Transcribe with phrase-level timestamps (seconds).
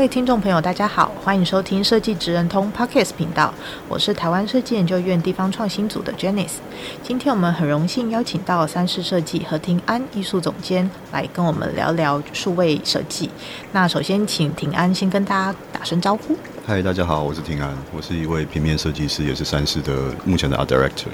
[0.00, 3.52] 位听众朋友，大家好，欢迎收听设计职人通 Podcast 频道，
[3.86, 6.54] 我是台湾设计研究院地方创新组的 Janice。
[7.02, 13.28] 今天我们很荣幸邀请到三视设计何庭安艺术总监来跟我们聊聊数位设计。
[13.72, 16.34] 那首先请庭安先跟大家打声招呼。
[16.66, 19.92] 嗨，大家好，我是庭安，我是一位平面设计师，也是三视的
[20.24, 21.10] 目前的 Art Director。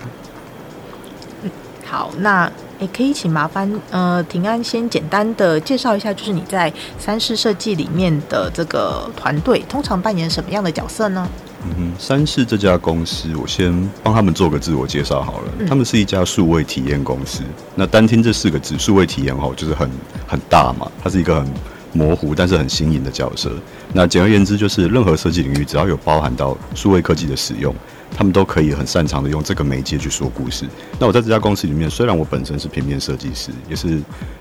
[1.43, 1.51] 嗯，
[1.85, 2.49] 好，那。
[2.79, 11.29] 也可以请麻烦呃平安先简单的介绍一下，就是你在三视设计里面的这个团队通常扮演什么样的角色呢？
[11.69, 15.53] 嗯哼，三视这家公司，我先帮他们做个自我介绍好了。
[15.59, 17.43] 嗯、他们是一家数位体验公司。
[17.75, 19.91] 那单听这四个字“数位体验”哦，就是很
[20.29, 21.49] 很大嘛，它是一个很
[21.93, 23.51] 模糊但是很新颖的角色。
[23.93, 27.75] 那简而言之，就是任何设计领域只要有包含到数位科技的使用。
[28.15, 30.67] 他们都可以很擅长的用这个媒介去说故事。
[30.99, 34.01] 那我在这家公司里面，虽然我本身是平面设计师，也是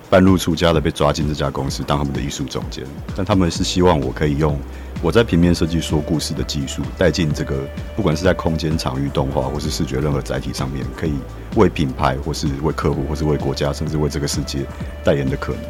[0.10, 2.84] 半路出家的被抓进这家公司当他们的艺术总监，
[3.16, 4.60] 但他们是希望我可以用
[5.02, 11.14] 我在平面设计说故事的技术带进这个，不管是在空间、场域、动画或是视觉任何载体上面，可以
[11.56, 14.66] 为品牌或是为客户或是为国家，甚至为这个世界
[15.04, 15.62] 代言的可能。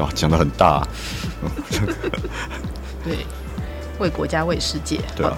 [0.06, 0.86] 啊，讲的很大。
[3.04, 3.18] 对，
[3.98, 4.98] 为国家、为世界。
[5.14, 5.36] 对啊。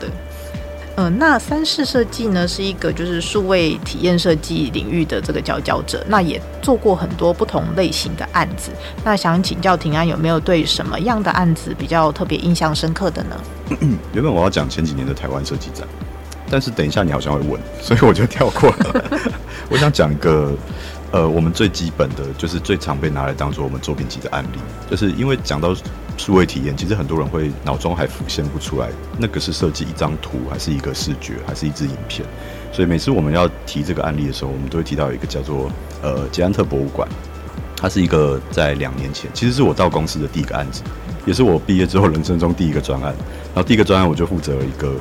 [0.96, 8.70] 嗯、那三视设计呢，是一个就是数位体验设计领域的这个佼佼者，那也做过很多不同类型的案子。
[9.02, 13.36] 那想请教庭安，有没有对什么样的案子比较特别印象深刻的呢？
[14.12, 15.86] 原本我要讲前几年的台湾设计展，
[16.50, 19.04] 但是等一下你好像会问，所以我就跳过了。
[19.70, 20.54] 我想讲一个。
[21.12, 24.58] 呃，我们最基本的就是最常被拿来当做我们作品集的案例，
[24.90, 25.76] 就是因为讲到
[26.16, 32.26] 数位体验，其实很多人会脑中还浮现不出来，那个是设计一张图，还是一个视觉，还是一支影片。
[32.72, 35.70] 所以每次我们要提这个案例的时候，我们都会提到一个叫做
[36.02, 37.08] 呃捷安特博物馆，
[37.76, 40.82] 它是一个在两年前，其实是我到公司的第一个案子，
[41.26, 43.14] 也是我毕业之后人生中第一个专案。
[43.54, 44.94] 然后第一个专案我就负责一个。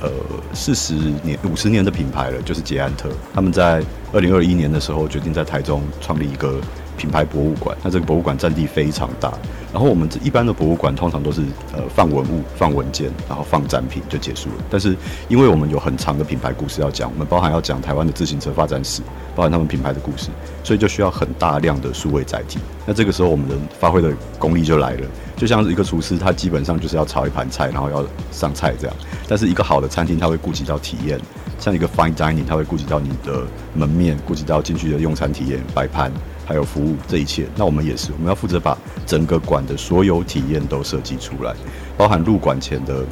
[0.00, 0.10] 呃，
[0.52, 0.92] 四十
[1.22, 3.08] 年、五十年的品牌了，就是捷安特。
[3.32, 3.82] 他们在
[4.12, 6.60] 二零二一年的时候决定在台中创立一个
[6.96, 7.76] 品牌博物馆。
[7.82, 9.32] 那这个博物馆占地非常大。
[9.72, 14.64] 然后我们这一般的博物馆通常都是呃放文物、放文件，然后放展品就结束了。
[14.70, 14.96] 但是
[15.28, 19.02] 因为我们有很长的品牌故事要讲，我们包含要讲台湾的自行车发展史，
[19.34, 20.28] 包含他们品牌的故事，
[20.62, 22.60] 所以就需要很大量的数位载体。
[22.86, 25.06] 那这个时候我们的发挥的功力就来了。
[25.36, 28.96] 就像是一个厨师，他基本上就是要炒一盘菜，然后要上菜这样。
[29.26, 31.18] 但是一个好的餐厅，他会顾及到体验，
[31.58, 33.44] 像一个 fine dining，他会顾及到你的
[33.74, 36.12] 门面，顾及到进去的用餐体验、摆盘，
[36.44, 37.46] 还有服务这一切。
[37.56, 41.54] 那我们也是，我们要负责把整个馆的所有体验都设计出来，
[41.96, 43.04] 包含入馆前的，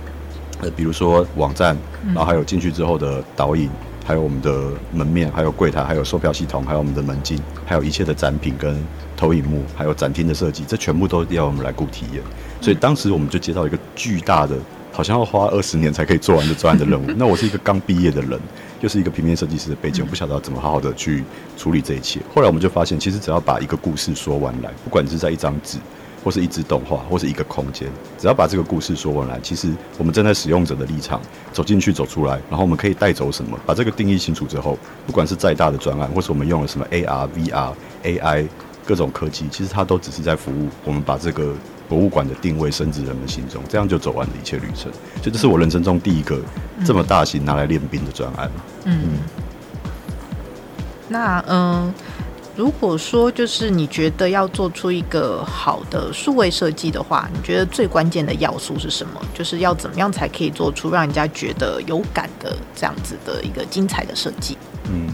[0.60, 1.76] 呃，比如说网站，
[2.06, 3.68] 然后还有进去之后的导引，
[4.04, 8.76] 还有我们的门面，还有柜台，还有售票系统，还有我们的门禁，还有一切的展品跟。
[9.14, 12.20] 投影幕还有展厅的设计，这全部都要我们来顾体验。
[12.60, 14.56] 所以当时我们就接到一个巨大的，
[14.92, 17.04] 好像要花二十年才可以做完的专案的任务。
[17.16, 18.38] 那我是一个刚毕业的人，
[18.80, 21.24] 又是一个平面设计师的背景，我不晓得怎么好好的去
[21.56, 22.20] 处理这一切。
[22.34, 25.78] 后来我们就发现，其实只要把一个故事说完来，不管是在一张纸，
[26.22, 27.88] 或是一支动画，或是一个空间，
[28.18, 31.20] 只要把这个故事说完来，其实我们站在使用者的立场
[31.52, 33.58] 走进去走出来，然后我们可以带走什么？
[33.64, 37.72] 把这个定义清楚之后，不管是再大的专案，或是我们用了什么 AR、VR、
[38.04, 38.46] AI。
[38.84, 41.54] 各种科技，其实它都只是在服务我们，把这个
[41.92, 44.90] 博物馆的定位深植人们心中，这样就走完了一切旅程。
[45.20, 46.40] 所以这是我人生中第一个
[46.86, 48.50] 这么大型拿来练兵的专案。
[48.84, 49.18] 嗯，嗯，
[51.06, 51.94] 那嗯、呃，
[52.56, 59.20] 如果说就是你觉得要做出一个好的数位设计的话，你觉得最关键的要素是什么？
[59.34, 64.56] 就是要怎么样才可以做出让人家觉得有感的这样子的一个精彩的设计？
[64.90, 65.12] 嗯。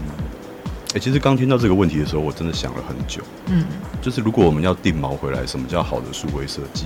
[0.89, 3.21] 哎、欸，其实刚听到这个问题的时候，我真的想了很久。
[3.45, 3.63] 嗯，
[4.01, 6.85] 就是如果我们要定锚回来，什么叫好的数位设计？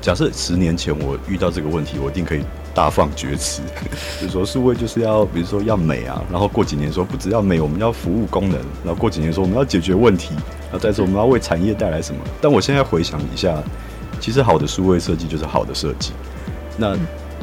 [0.00, 2.40] 假设十年前我遇到这个问题，我一定可以
[2.74, 3.60] 大放厥词，
[4.18, 12.20] 就是说数位就是要，比如说要美啊，然后过几年说不只要美，我们要服务功能，然后过几年说我们要解决问题，然后再说我们要为产业带来什么。
[12.40, 13.62] 但我现在回想一下，
[14.18, 16.12] 其实好的数位设计就是好的设计。
[16.78, 16.96] 那。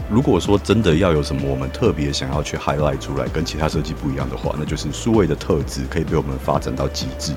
[0.10, 7.34] 嗯如果说真的要有什么我们特别想要去 highlight 出来，跟其他设计不一样的话，那就是数位的特质可以被我们发展到极致。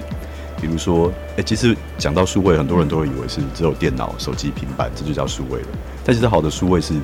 [0.61, 5.69] 比如说，哎、欸，其实讲到数位，很多人都会以为是只有电脑、手机、平板，这就叫数位了。
[6.05, 6.94] 但其实好的数位是，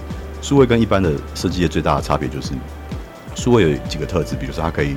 [0.41, 2.53] 数位跟一般的设计业最大的差别就是，
[3.35, 4.95] 数位有几个特质，比如说它可以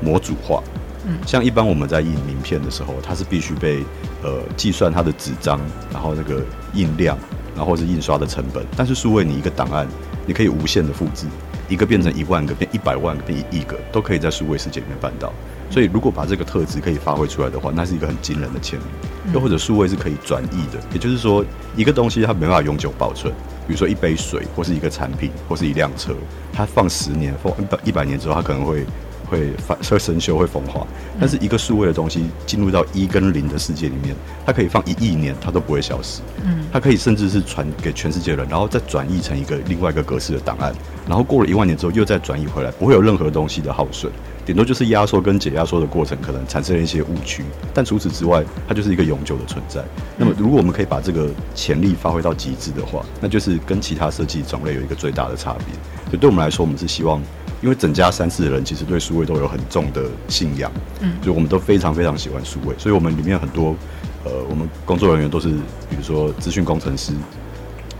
[0.00, 0.62] 模组化。
[1.04, 3.82] 嗯，像一般我们在印名片的时候，它是必须被
[4.22, 5.58] 呃计算它的纸张，
[5.92, 7.18] 然后那个印量，
[7.56, 8.64] 然后是印刷的成本。
[8.76, 9.88] 但是数位，你一个档案，
[10.26, 11.26] 你可以无限的复制，
[11.68, 15.32] 一个变成一万个，变一百万个，变一亿个，都可以在数位世界里面办到。
[15.70, 18.84] 所以，如果把这个特质可以发挥出来的话，那是一个很惊人的潜力。
[19.32, 23.32] 又或者，数位是可以转译的，也就是说，一个东西它没办法永久保存，
[23.66, 26.14] 比如说一杯水，或是一个产品，或是一辆车，
[26.52, 28.84] 它放十年、放一百一百年之后，它可能会。
[29.32, 30.86] 会发会生锈会风化，
[31.18, 34.14] 但是一个数位的东西进入到一跟零的世界里面，
[34.44, 36.20] 它可以放一亿年，它都不会消失。
[36.44, 40.74] 嗯，它可以甚至是传给全世界人，然后再转译成一个另外一个格式的档案，
[41.08, 44.12] 然后过了一万年之后又再转译回来，不会有任何东西的耗损，
[44.44, 47.42] 顶多就是压缩跟解压缩的过程可能产生了一些误区，
[47.72, 49.82] 但除此之外，它就是一个永久的存在。
[50.18, 55.74] 那么如果我们可以把这个潜力发挥到极致的话，那就是跟其他设计种类有一个最大的差别。
[56.10, 57.22] 所以对我们来说，我们是希望。
[57.62, 60.70] 因为整家三四的人其实对数位都有很重的信仰，
[61.00, 63.76] 嗯，所以我们都非常非常喜欢数位，所以我们里面很多，
[64.24, 65.48] 呃，我们工作人员都是，
[65.88, 67.12] 比如说资讯工程师，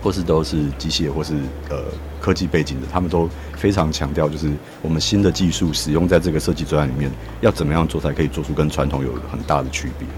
[0.03, 1.35] 或是都是机械或是
[1.71, 1.85] 呃
[2.21, 4.51] 科技背景的，他们都非常强调，就是
[4.83, 7.09] 我们新的技术使用在这个设计专案里面，
[7.41, 10.09] 要怎么样做才可以做出跟传统有很大的区别，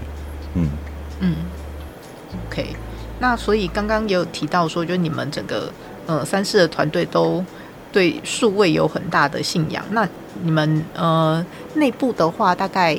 [0.55, 0.69] 嗯。
[1.19, 1.35] 嗯
[2.49, 2.75] ，OK，
[3.19, 5.71] 那所以刚刚也有提到说，就你们整个
[6.07, 7.45] 呃三四的团队都。
[7.95, 10.05] 对数位有很大的信仰，那
[10.43, 11.43] 你们呃
[11.75, 12.97] 内部的话，大概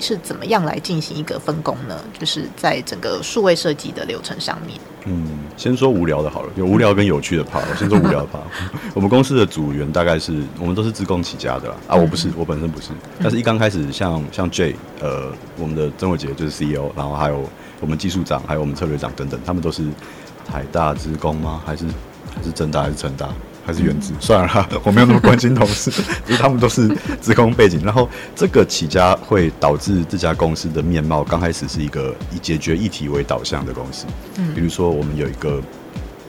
[0.00, 2.00] 是怎么样来进行一个分工呢？
[2.18, 4.80] 就是在整个数位设计的流程上面。
[5.04, 7.60] 嗯，先说无聊的好了，有无聊跟有趣的 part。
[7.70, 8.40] 我先说无聊的 part。
[8.94, 11.74] 我们公司的组员大概是我们都是自贡起家的啦。
[11.86, 12.88] 啊，我不是，我本身不是。
[13.22, 17.46] 但是一刚开始像，像像 J，呃，我们的曾伟杰就是 CEO，然后还有
[17.82, 19.84] 我们技术长，还有我们策略长等等，他们都是
[20.46, 21.60] 台大职工吗？
[21.66, 21.84] 还是
[22.34, 23.28] 还是正大还是成大？
[23.68, 25.90] 还是原职算了啦， 我没有那么关心同事，
[26.24, 26.88] 就是他们都是
[27.20, 27.78] 职工背景。
[27.84, 34.06] 然后这个起家会导致这家公司的面貌刚开始是一个以解决议题为导向的公司。
[34.38, 35.60] 嗯，比如说我们有一个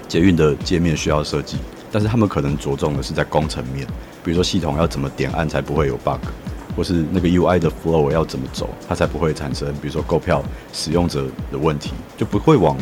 [0.10, 1.56] 捷运的界面需要设计，
[1.94, 3.88] 但是他们可能着重的是在工程面，
[4.22, 6.20] 比如说系统要怎么点按才不会有 bug，
[6.76, 10.44] 或是那个 UI 的 flow 要怎么走，它才不会产生比如说购票
[10.74, 12.76] 使用者的问题，就不会往。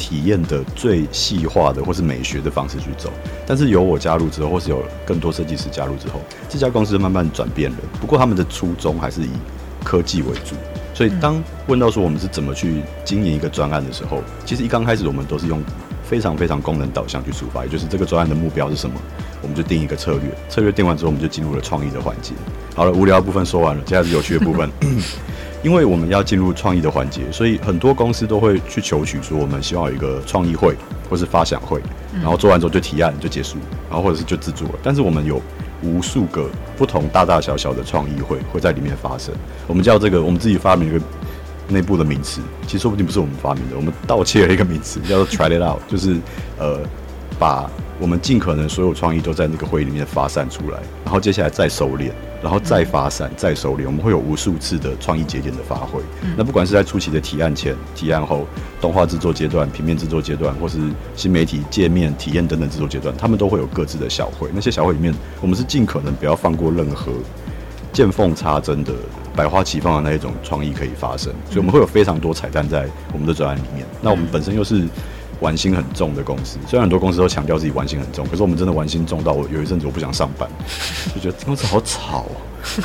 [0.00, 3.12] 体验的最细化的或是美学的方式去走，
[3.46, 7.76] 但是有我加入之后，或是有更多设计师加入之后，这家公司慢慢转变了。
[8.00, 9.28] 不过他们的初衷还是以
[9.84, 10.56] 科技为主，
[10.94, 15.62] 所以当问到说我们是怎么去经营一个专案的时候，其实一刚开始我们都是用
[16.02, 18.96] 非常非常功能导向去出发，也就是这个专案的目标是什么，
[19.42, 22.32] 我们就定一个策略，策略定完之后，我们就进入了创意的环节。
[22.74, 24.70] 好了，无聊的部分说完了，接下来是有趣的部分。
[25.62, 30.74] 因为我们要进入创意的环节，所以很多公司都会去求取说，我们希望有一个创意会
[31.08, 31.80] 或是发想会，
[32.14, 33.58] 然后做完之后就提案就结束，
[33.88, 34.74] 然后或者是就制作了。
[34.82, 35.40] 但是我们有
[35.82, 36.48] 无数个
[36.78, 39.34] 不同大大小小的创意会会在里面发生。
[39.66, 41.04] 我们叫这个，我们自己发明一个
[41.68, 46.16] 内部的名词，其实说不定不是我们发明的，我们盗窃了一个名词叫做 “try it out”，就是
[46.58, 46.80] 呃
[47.38, 52.10] 把我们尽可能所有创意都在那个会议里面发散出来，然后接下来再收敛。
[52.42, 56.00] 然后再发散，再收敛，我们会有无数次的创意节点的发挥。
[56.22, 58.46] 嗯、那不管是在初期的提案前、提案后、
[58.80, 60.78] 动画制作阶段、平面制作阶段，或是
[61.14, 64.48] 新媒体界面体验等等制作阶段，他们都会有各自的小会。
[64.54, 67.12] 那些小会里面，我们是尽可能不要放过任何
[67.92, 68.94] 见缝插针的
[69.36, 71.30] 百花齐放的那一种创意可以发生。
[71.44, 73.86] 所以我们会有非常多彩蛋在我们的专案里面。
[74.00, 74.88] 那我们本身又是。
[75.40, 80.48] 玩心很重的公司，虽然很多公司都强调自己玩心很重，可是我们真的玩心重到我有一阵子我不想上班，
[81.14, 82.26] 就觉得公司好吵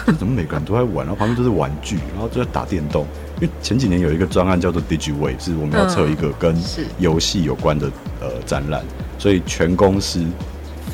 [0.08, 3.06] 啊， 怎么每个人都在玩，然后旁边都是玩具，然后就在打电动。
[3.42, 6.56] 因为前几年有一个专案叫做 DigiWay，是我们要测一个跟
[6.98, 8.82] 游戏有关的呃展览，
[9.20, 10.26] 所以全公司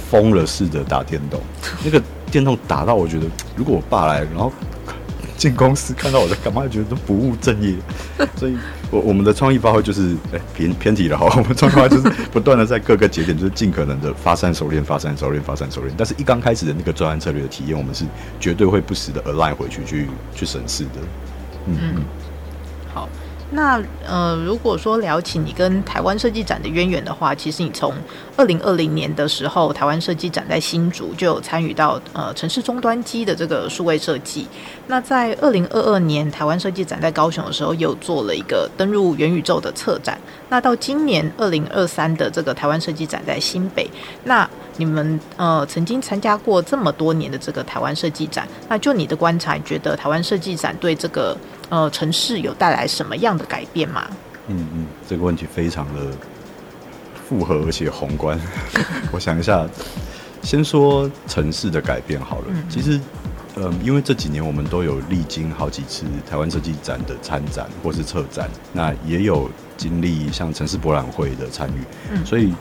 [0.09, 1.39] 疯了似的打电动，
[1.85, 2.01] 那个
[2.31, 4.51] 电动打到我觉得，如果我爸来，然后。
[5.37, 7.73] 进公司看到我在干嘛，觉得都不务正业，
[8.37, 8.55] 所以
[8.91, 18.05] 我我们的创意发挥就是哎、欸、偏偏题了哈， 我们创意发挥就是 不断的在各个节点就是尽可能的发散熟练、发散熟练、发散熟练，但是一刚开始的那个专案策略的体验，我们是
[18.39, 20.99] 绝对会不时的 align 回去去去审视的，
[21.67, 21.77] 嗯。
[21.81, 22.03] 嗯，
[22.93, 23.09] 好。
[23.53, 27.93] 那呃，如果说聊起你跟台湾设计展的渊源的话，其实你从
[28.37, 34.47] 二零二零年的时候，台湾设计展在新竹就有参与到呃城市终端机的这个数位设计。
[34.87, 40.17] 那在二零二二年台湾设计展在高雄的时候，又做了一个登入元宇宙的策展。
[40.47, 43.85] 那到今年二零二三的这个台湾设计展在新北，
[44.23, 44.49] 那
[44.81, 51.37] 你们呃曾经参加过这么多年的这个台湾设计展，那就你的观察，你觉得台湾设计展对这个
[51.69, 54.09] 呃城市有带来什么样的改变吗？
[54.47, 56.01] 嗯嗯，这个问题非常的
[57.29, 58.39] 复合而且宏观。
[59.13, 59.67] 我想一下，
[60.41, 62.45] 先说城市的改变好了。
[62.47, 62.99] 嗯、其实，
[63.57, 69.47] 嗯、呃，因为这几年我们都有历经好几次台湾设计展的参展或是策展，那也有
[69.77, 72.51] 经历像城市博览会的参与，嗯、所以。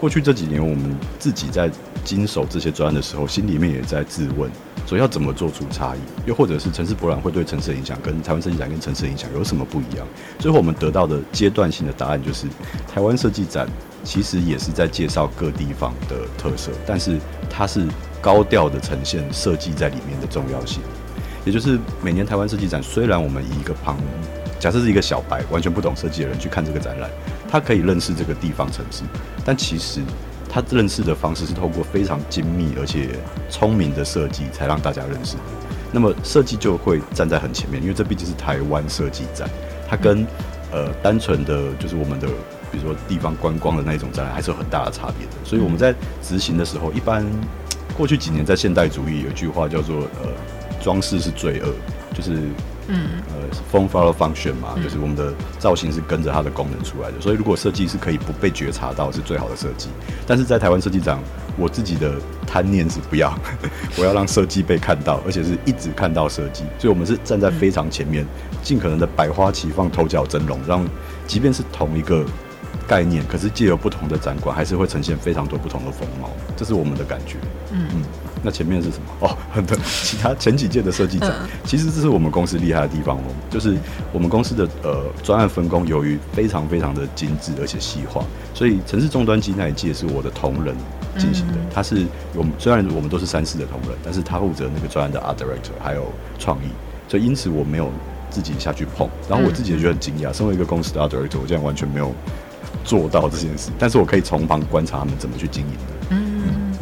[0.00, 1.70] 过去这几年，我们自己在
[2.02, 4.50] 经手这些专案的时候，心里面也在自问，
[4.86, 10.06] 说要怎么做出差异，又或者是城市博览会对城市的影响，跟台湾设计展跟城市的影响有什么不一样？
[10.38, 12.46] 最后我们得到的阶段性的答案就是，
[12.90, 13.68] 台湾设计展
[14.02, 17.18] 其实也是在介绍各地方的特色，但是
[17.50, 17.86] 它是
[18.22, 20.80] 高调的呈现设计在里面的重要性。
[21.44, 23.98] 也就是每年台湾设计展，虽然我们以一个旁，
[24.58, 27.10] 假设是一个小白，完全不懂设计的人去看这个展览。
[27.50, 29.02] 他可以认识这个地方城市，
[29.44, 30.00] 但其实
[30.48, 33.08] 他认识的方式是透过非常精密而且
[33.48, 35.36] 聪明的设计，才让大家认识。
[35.92, 39.50] 那么设计就会站在很前面，因为这毕竟是台湾设计展，
[39.88, 40.24] 它跟
[40.70, 42.28] 呃单纯的就是我们的
[42.70, 45.32] 比如说地方观光的那种展览还是有很大的差别的。
[45.44, 45.92] 所以我们在
[46.22, 47.26] 执行的时候，一般
[47.96, 50.30] 过去几年在现代主义有一句话叫做呃
[50.80, 51.74] 装饰是罪恶，
[52.14, 52.38] 就是。
[52.92, 59.88] 嗯，呃，form follow function 嘛，就是我们的造型是跟着它的功能出来的，所以如果设计是可以不被觉察到，是最好的设计。
[60.26, 61.18] 但是在台湾设计展，
[61.56, 62.14] 我自己的
[62.46, 63.32] 贪念是不要，
[63.96, 68.26] 我要让设计被看到，而且是一直看到设计，所以我们是站在非常前面，
[68.62, 70.84] 尽可能的百花齐放，头角峥嵘，让
[71.26, 72.24] 即便是同一个
[72.88, 77.36] 概念，可是借由不同的展馆，还是会呈现非常多不同的风貌，这是我们的感觉。
[77.72, 78.02] 嗯嗯。
[78.42, 79.28] 那前面是什么？
[79.28, 83.22] 哦， 很多其他前几届的设计展，嗯、其实这是我们公司厉害的地方哦。
[83.50, 83.76] 就是
[84.12, 90.74] 我们公司的呃专案分工由于非常非常的精致而且细化，所以城市终端机那一届是我的同仁
[91.18, 91.54] 进行的。
[91.54, 96.06] 嗯、他是我们虽然我们都是三四的同仁，但是他负责那个专案的 art director 还有
[96.38, 96.68] 创意，
[97.08, 97.90] 所以因此我没有
[98.30, 99.08] 自己下去碰。
[99.28, 102.12] 然后我自己也觉得很惊讶，身为一个公司的 art director，我竟然完全没有
[102.84, 103.70] 做到这件事。
[103.78, 105.99] 但是我可以从旁观察他们怎么去经营的。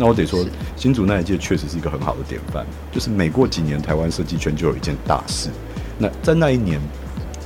[0.01, 0.43] 那我得说，
[0.77, 2.65] 新竹那一届确实是一个很好的典范。
[2.93, 5.51] 就是每过几年，台湾设计圈就有一件大事。
[5.99, 6.81] 那在那一年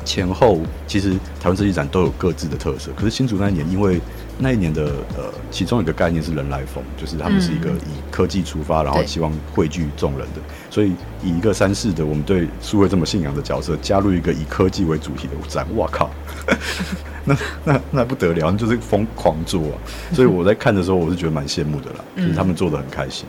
[0.04, 2.90] 前后，其实台湾设计展都有各自的特色。
[2.94, 3.98] 可是新竹那一年，因为
[4.38, 4.84] 那一年的
[5.16, 10.40] 呃，其中一个概念是人来疯，就是他们是一个以科技出发，然后希望汇聚众人的。
[10.70, 16.10] 所以以一个三四的我们对数位这么信仰的角色，加入一个以科技为主题的展，哇靠！
[17.24, 19.78] 那那那不得了，就是疯狂做啊！
[20.12, 23.26] 所以我在看的时候，我是觉得蛮羡慕的啦，嗯、就是他们做的很开心。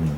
[0.00, 0.08] 嗯，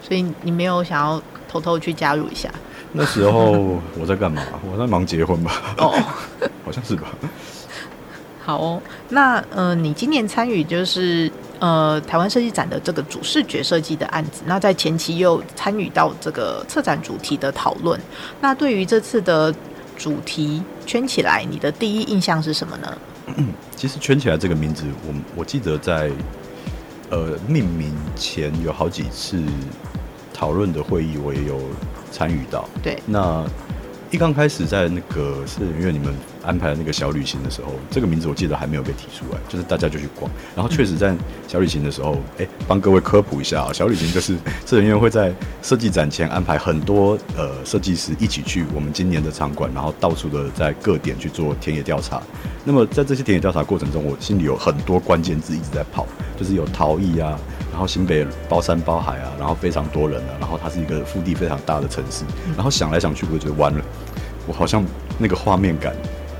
[0.00, 2.48] 所以你没有想要偷偷去加入一下？
[2.92, 4.42] 那时候我在干嘛？
[4.72, 5.74] 我在忙结婚吧？
[5.76, 5.92] 哦，
[6.64, 7.08] 好像是吧。
[8.44, 17.98] 好哦，那呃，你今年参与就是呃台湾设计展的这个主视觉设计的案子，那在前期又参与到这个策展主题的讨论。
[18.42, 19.52] 那对于这次的
[19.96, 22.98] 主题圈起来，你的第一印象是什么呢？
[23.74, 26.10] 其实圈起来这个名字，我我记得在
[27.08, 29.42] 呃命名前有好几次
[30.34, 31.58] 讨论的会议，我也有
[32.12, 32.68] 参与到。
[32.82, 33.42] 对，那
[34.10, 36.14] 一刚开始在那个是因为你们。
[36.44, 40.30] 安排了那个小旅行的时候，这个名字我记得还没有被提出来，就是大家就去逛。
[40.54, 41.14] 然后确实在
[41.48, 44.36] 小旅行的时候，哎、帮各位科普一下啊，小旅行就是
[44.66, 45.32] 设计院会在
[45.62, 52.22] 设计展前安排很多呃设计师一起去我们今年的场馆，然后到处的在各点去做田野调查。
[52.64, 56.06] 那么在这些田野调查过程中，我心里有很多关键字一直在跑，
[56.38, 57.38] 就是有陶艺啊，
[57.70, 62.24] 然后新北包山包海啊，然后非常多人啊，然后它是一个腹地非常大的城市。
[62.56, 63.84] 然后想来想去，我就觉得完了，
[64.46, 64.82] 我好像
[65.18, 65.94] 那个画面感。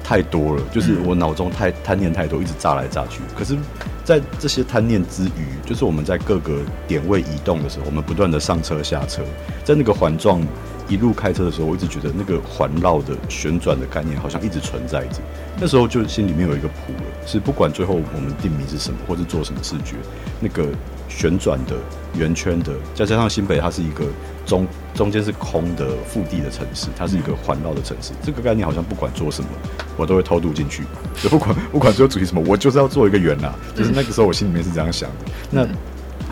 [0.05, 3.23] 太多了，就是我脑中太贪念太多，一直炸来炸去。
[3.35, 3.57] 可是，
[4.05, 9.23] 在这些贪念之余，就是我们在各个点位移动的时候，我们不断的上车下车，
[9.65, 10.47] 在那个环状
[10.89, 15.23] 一路开车的时候，我一直觉得那个环绕的旋转的概念好像一直存在着。
[15.59, 19.97] 那时候就心里面有一个谱了，是不管最后我们定名是什么，或者做什么视觉，
[20.39, 20.69] 那个
[21.09, 21.75] 旋转的
[22.19, 24.05] 圆圈的，再加上新北它是一个
[24.47, 28.13] 中中间是空的腹地的城市，它是一个环绕的城市。
[28.23, 29.49] 这个概念好像不管做什么，
[29.97, 30.83] 我都会偷渡进去。
[31.23, 33.55] 就 不管不管最后主题什么，我就是要做一个圆啊。
[33.75, 35.17] 就是那个时候我心里面是这样想的。
[35.51, 35.67] 那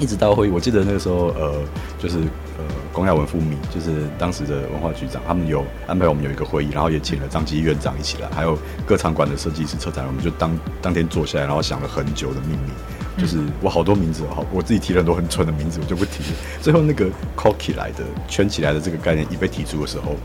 [0.01, 1.55] 一直到会议，我记得那个时候呃，
[1.99, 2.19] 就是
[2.59, 12.73] 呃，龚亚文副秘，就是当时的文化局长，他们有安排我们有一个会议，然后也请了张吉院长一起来，还有各场馆的设计师、策展人，我们就当当天坐下来，然后想了很久的秘密。
[13.19, 16.39] 就是我好多名字，好，我自己提了很多很蠢的名字，我就不提了。
[16.61, 20.17] 最后那个 call 起来的圈起来的这个概念一被提出的时候，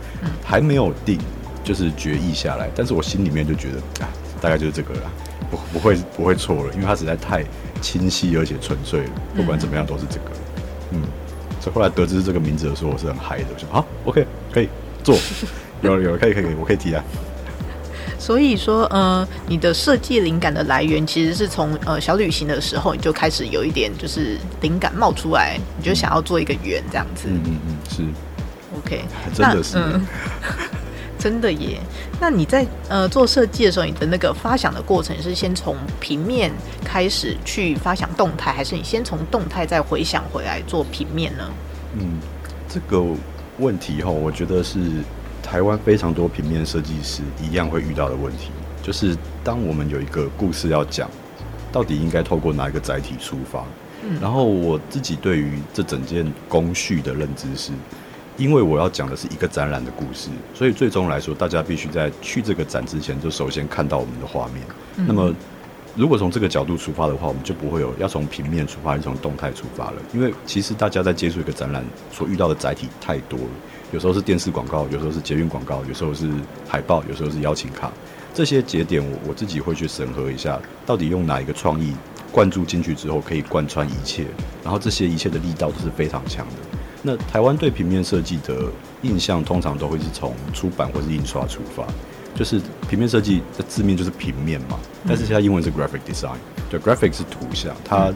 [0.43, 1.19] 还没有定，
[1.63, 2.69] 就是决议下来。
[2.73, 4.09] 但是我心里面就觉得啊，
[4.41, 5.11] 大概就是这个了，
[5.51, 7.43] 不不会不会错了，因为它实在太
[7.81, 10.31] 清晰而且纯粹了，不管怎么样都是这个。
[10.91, 11.01] 嗯，
[11.59, 14.69] 所以后来得知这个名字的时候，我是很嗨的，我说好，OK，可以
[15.03, 15.17] 做，
[15.83, 17.03] 有了有了，可以可以可以，我可以提啊。
[18.19, 27.27] 所以说，呃，你的设计灵感的来源其实是从呃小旅行的时候，你就开始有一点就是灵感冒出来，你就想要做一个圆这样子。
[27.29, 28.03] 嗯嗯嗯，是。
[28.77, 29.01] OK，
[29.33, 29.77] 真的是。
[29.77, 30.05] 嗯
[31.19, 31.79] 真的耶！
[32.21, 36.51] 那你在呃做设计的时候，你的那个发想的过程是先从平面
[36.85, 41.49] 开始去发想动态，还是你先从动态再回想回来做平面呢？
[41.99, 42.19] 嗯，
[42.69, 43.03] 这个
[43.57, 44.77] 问题哈，我觉得是
[45.49, 48.51] 台湾非常多平面设计师一样会遇到的问题，
[48.83, 51.09] 就是当我们有一个故事要讲，
[51.71, 53.63] 到底应该透过哪一个载体出发？
[54.03, 57.71] 嗯，然后我自己对于这整件工序的认知是。
[58.35, 64.63] 因为我要讲的是一个展览的故事，所以最终来说，大家必须在去这个展之前，就首先看到我们的画面。
[64.97, 65.33] 嗯、那么，
[65.95, 69.93] 如果从这个角度出发的话，我们就不会有要从平面出发，还是从动态出发了。
[70.13, 73.49] 因为其实大家在接触一个展览所遇到的载体太多了，
[73.91, 76.29] 有时候是电视广告，有时候是捷运广告，有时候是
[76.67, 77.91] 海报，有时候是邀请卡。
[78.33, 81.93] 这些节点我，我我自己会去审核一下，到底用哪一个创意
[82.31, 84.25] 灌注进去之后，可以贯穿一切，
[84.63, 86.53] 然后这些一切的力道都是非常强的。
[87.01, 88.65] 那台湾对平面设计的
[89.01, 91.85] 印象，通常都会是从出版或是印刷出发，
[92.35, 94.77] 就是平面设计的字面就是平面嘛，
[95.07, 96.35] 但是现在英文是 graphic design，
[96.69, 98.13] 对，graphic 是图像，它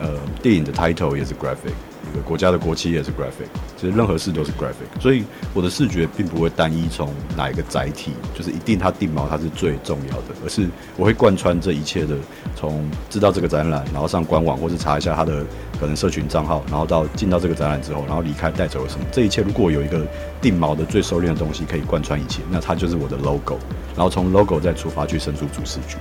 [0.00, 1.72] 呃电影的 title 也是 graphic。
[2.20, 12.16] 国家的国旗也是 graphic，其实任何事都是 graphic，所以我的视觉并不会单一从哪一个载体，就是一定它定锚它是最重要的，而是我会贯穿这一切的，
[12.54, 15.44] 从知道这个展览，然后上官网或是查一下它的
[15.80, 20.06] 可能社群账号，然后到进到这个展览之后，然后离开带走了什么，这一切如果有一个
[20.40, 23.58] 定锚的最收敛的东西可以贯穿一切，那它就是我的 logo，
[23.96, 25.96] 然后从 logo 再出发去伸出主视觉，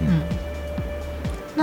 [0.00, 0.20] 嗯。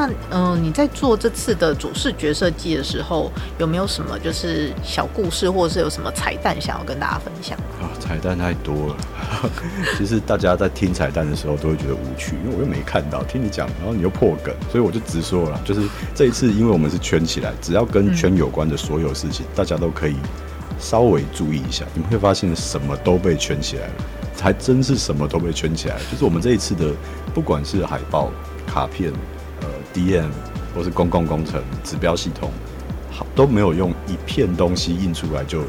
[0.02, 7.56] 那嗯、呃，你在做这次的主视觉设计的时候，有没有什么就是小故事，或者是有什么彩蛋想要跟大家分享？
[7.80, 8.96] 啊，彩蛋太多了。
[9.96, 20.16] 其实大家在听彩蛋的时候都会觉得无趣，因为我又没看到，听你讲，然后你又破梗，所以我就直说了，就是这一次，因为我们是圈起来，只要跟圈有关的所有事情，嗯、大家都可以
[20.80, 23.94] 稍微注意一下，你们会发现什么都被圈起来了，
[24.42, 26.02] 还真是什么都被圈起来了。
[26.12, 26.92] 就是我们这一次的，
[27.36, 28.32] 不管是海报、
[28.66, 29.14] 卡片。
[29.94, 30.30] DM
[30.76, 32.50] 或是公共工程指标系统，
[33.12, 35.64] 好都没有用一片东西印出来就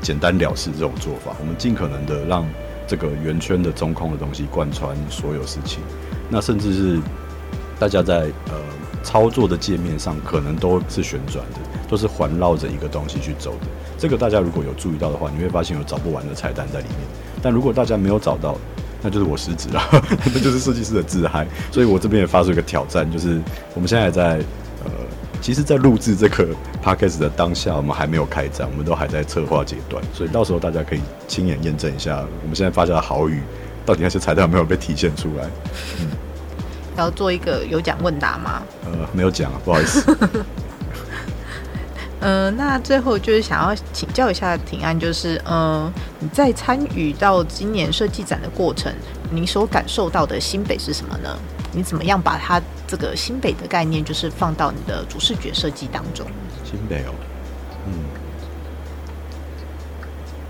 [0.00, 1.34] 简单了事这种做法。
[1.40, 2.46] 我们尽可能的让
[2.86, 5.80] 这个圆圈的中空的东西贯穿所有事情。
[6.28, 7.00] 那甚至是
[7.78, 8.54] 大家在呃
[9.02, 13.66] 操作的界面上，可能都是旋转的，都是环绕着一个东西去走的。
[13.98, 16.98] 这个大家如果有注意到的话，你会发现有找不完的菜单在里面。
[17.42, 18.56] 但如果大家没有找到，
[19.02, 19.82] 那就是我失职了，
[20.34, 21.46] 那就是设计师的自嗨。
[21.70, 23.40] 所以我这边也发出一个挑战，就是
[23.74, 24.38] 我们现在还在
[24.84, 24.90] 呃，
[25.40, 26.48] 其实，在录制这个
[26.82, 30.02] podcast 的当下，我们还没有开展，我们都还在策划阶段。
[30.12, 33.42] 所以到时候大家可以亲眼验证一下，我们现在发下的好语，
[33.84, 35.44] 到底那些材料有没有被体现出来？
[36.00, 36.08] 嗯，
[36.96, 38.62] 要做一个有奖问答吗？
[38.86, 40.04] 呃，没有奖啊，不好意思。
[42.18, 48.90] 呃，那最后就是想要请教一下庭安，就是呃，你在参与到今年设计展的过程，
[49.30, 51.38] 你所感受到的新北是什么呢？
[51.72, 56.26] 你怎么样把它这个新北的概念，就是放到你的主视觉设计当中？
[56.64, 57.12] 新北哦，
[57.86, 57.92] 嗯，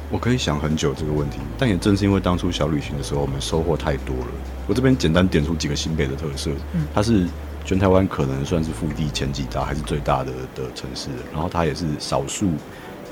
[0.09, 4.29] 我可以想很久这个问题，但也正是因为当初小旅行的时候，我们收获太多了。
[4.69, 7.27] 我这边简单点出几个新北的特色，嗯，它是。
[7.67, 11.09] 全台湾可能算是腹地前几大，还是最大的的城市。
[11.33, 12.47] 然后它也是少数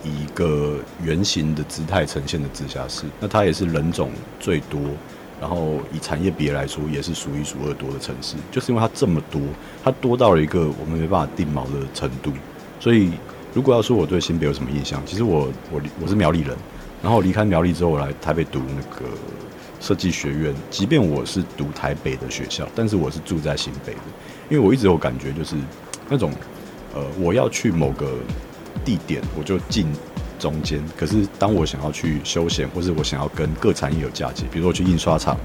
[0.05, 3.05] 以一个圆形的姿态呈现的直辖市。
[3.19, 4.81] 那它也是人种最多，
[5.41, 8.37] 然后以产业别来说，也是数一数二多的城市。
[8.53, 9.41] 就是因为它这么多，
[9.83, 12.33] 它多到了一个我们没办法定锚的程度。
[12.79, 13.11] 所以，
[13.53, 16.57] 如果要说我对新北有什么印象，其实我我我是苗栗人，
[17.03, 19.11] 然后离开苗栗之后，我来台北读那个
[19.81, 20.55] 设计学院。
[20.71, 24.01] 即便我是读台北的学校，但是我是住在新北的。
[24.51, 25.57] 因为我一直有感觉，就是
[26.09, 26.31] 那种，
[26.95, 28.15] 呃，我要去某个
[28.85, 29.87] 地点，我就进
[30.39, 30.83] 中间。
[30.97, 35.37] 可是当我想要去休闲，或是我想要跟各产业有交集，比如说我去印刷厂，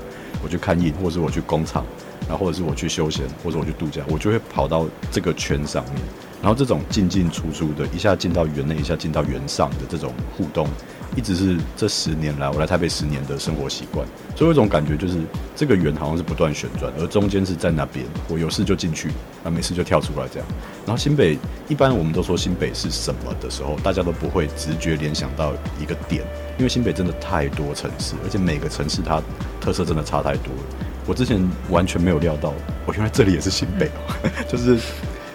[0.44, 1.86] 我去看印，或是我去工厂，
[2.28, 5.96] 然后或者是我去休闲，或者我去度假，我就会跑到这个圈上面。
[6.42, 10.68] 然后这种进进出出的，一下进到园内，一下进到园上的这种互动。
[11.16, 15.18] 一直是这十年来，我来台北十年的生活习惯，所以有一种感觉就是
[15.56, 19.10] 这个圆好像是不断旋转，而中间是在那边，我有事就进去，
[19.44, 20.48] 啊，没事就跳出来这样。
[20.86, 21.36] 然后新北
[21.68, 26.24] 一般我们都说新北是什么的时候，大家都不会直觉联想到一个点，
[26.60, 29.20] 因为新北真的太多城市，而且每个城市它
[29.60, 30.86] 特色真的差太多了。
[31.08, 32.54] 我之前完全没有料到，
[32.86, 33.90] 我原来这里也是新北，
[34.48, 34.78] 就是。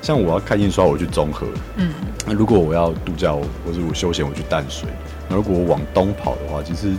[0.05, 1.93] 像我要看印刷，我去中和，嗯，
[2.27, 4.89] 那如果我要度假，或者我休闲，我去淡水。
[5.29, 6.95] 那如果我往东跑的话，其实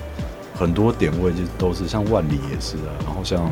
[0.55, 3.49] 很多点位就都是像万里也是啊，然后像。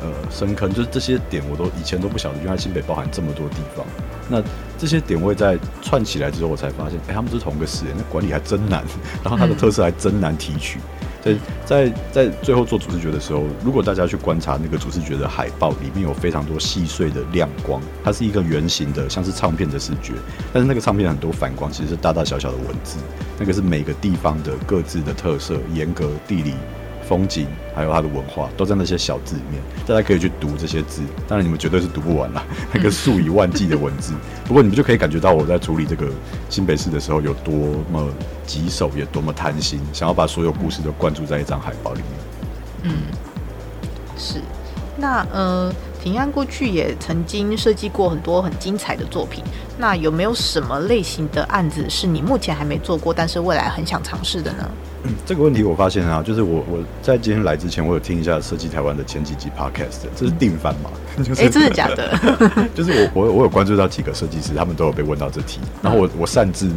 [0.00, 3.84] 呃，深坑就是这些点，我都以前都不晓得，原来新北包含这么多地方。
[4.28, 4.40] 那
[4.78, 8.84] 这些点位在串起来之后，我才发现，哎、欸，他们是同一个市，那管理还真难，
[9.24, 10.78] 然后它的特色还真难提取。
[10.78, 11.07] 所
[11.64, 20.12] 在在最后做主视觉的时候，如果大家去观察那个主视觉的海报，里面有非常多细碎的亮光，它是一个圆形的，像是唱片的视觉，
[20.52, 22.98] 但是那个唱片很多反光，其实是大大小小的文字，
[23.38, 26.54] 那个是每个地方的各自的特色，严格地理。
[27.08, 31.02] 风景还有它的文化都在那些小字里面，大家可以去读这些字。
[31.26, 34.12] 当然你们绝对是读不完啦， 那个数以万计的文字。
[34.44, 36.06] 不过你们就可以感觉到我在处理这个
[36.50, 37.54] 新北市的时候有多
[37.90, 38.06] 么
[38.46, 42.10] 棘手，也多么贪心，想要把所有故事都灌注在一张海报里面。
[42.82, 42.92] 嗯，
[44.16, 44.40] 是。
[45.00, 49.42] 那呃，庭安过去也曾经设计过很多很精彩的作品。
[49.76, 54.68] 那有没有什么类型的案子是你目前还没做过，但是未来很想尝试的呢？
[55.04, 60.90] 嗯，这个问题我发现啊，就是我我在今天来之前，我有听一下设计台湾的前几集 podcast，这是定番嘛？
[61.18, 62.18] 哎、就是欸，真的假的？
[62.74, 66.68] 就是我我我有关注到几个设计师，他们都有被问到这题，然后我我擅自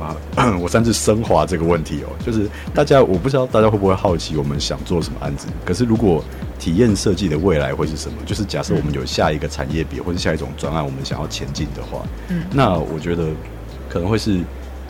[0.00, 0.16] 啊，
[0.60, 6.24] 我擅自升华这个问题哦，就是大家我不知道大家会不会好奇我们想做什么案子，可是如果
[6.58, 8.16] 体验设计的未来会是什么？
[8.26, 13.28] 就是假设我们有下一个产业别或者下一种专案，我们想要前进的话，嗯，那我觉得
[13.88, 14.40] 可能会是。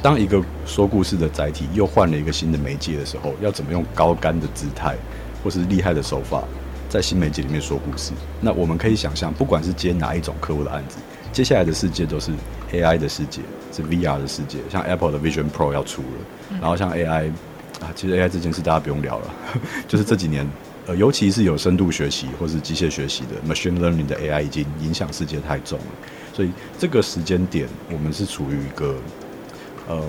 [0.03, 4.97] 当一个说故事的载体又换了一个新的媒介的时候，要怎么用高干的姿态
[5.45, 6.43] 或是厉害的手法，
[6.89, 8.13] 在新媒介里面说故事？
[8.41, 10.97] 那我们可以想象，不管是接哪一种客户的案子，
[11.35, 12.33] 接下来的世界都是
[12.73, 13.41] AI 的世界，
[13.73, 14.59] 是 VR 的世界。
[14.71, 17.31] 像 Apple 的 Vision Pro 要出了，然后像 AI
[17.81, 19.35] 啊，其实 AI 这件事大家不用聊了，
[19.89, 20.49] 就是这几年，
[20.87, 25.85] 呃，尤其是有深度学习或是机械学习的 Machine Learning 的 AI 已经影响世界太重了，
[26.33, 28.95] 所以这个时间点，我们是处于一个。
[29.93, 30.03] 嗯，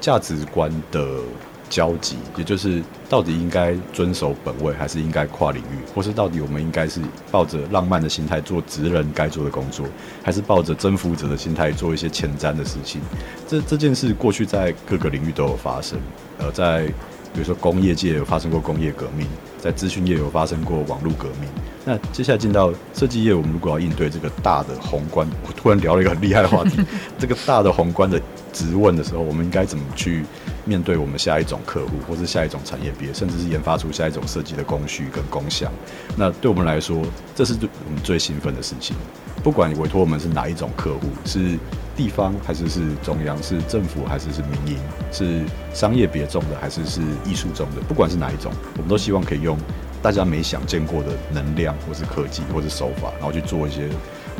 [0.00, 1.20] 价值观的
[1.68, 7.00] 交集，也就是到底应该遵守本位，还是应该跨领域，或是到底我们应该是
[7.30, 9.86] 抱着浪漫的心态做职人该做的工作，
[10.22, 13.00] 还是抱着征服者的心态做一些前瞻的事情？
[13.46, 15.98] 这这件事过去在各个领域都有发生，
[16.38, 16.86] 呃，在
[17.32, 19.26] 比如说工业界有发生过工业革命，
[19.58, 21.48] 在资讯业有发生过网络革命。
[21.84, 26.78] 那接下来进到设计业，我们如果要应对这个大的宏观，我突然聊了一个很厉害的话题，
[27.18, 28.20] 这个大的宏观的
[28.52, 30.22] 质问的时候，我们应该怎么去
[30.66, 35.72] 面对我们下一种客户，或是下一种产业别，甚至是研发出下一种设计的工序跟工项？
[36.14, 37.02] 那对我们来说，
[37.34, 37.54] 这是
[37.86, 38.94] 我们最兴奋的事情。
[39.42, 41.58] 不管委托我们是哪一种客户，是
[41.98, 44.78] 地方还是是中央，是政府还是是民营，
[45.10, 45.42] 是
[45.74, 49.58] 商业别种的还是是艺术种的，不管是哪一种，我们都希望可以用。
[50.00, 53.88] 大家没想见过的能量，或是科技，或是手法，然后去做一些，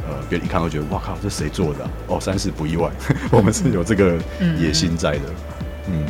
[0.07, 1.85] 呃，别人一看会觉得，哇靠，这谁做的？
[2.07, 2.89] 哦，三十不意外，
[3.33, 4.17] 我们是有这个
[4.57, 5.23] 野心在的。
[5.89, 6.07] 嗯，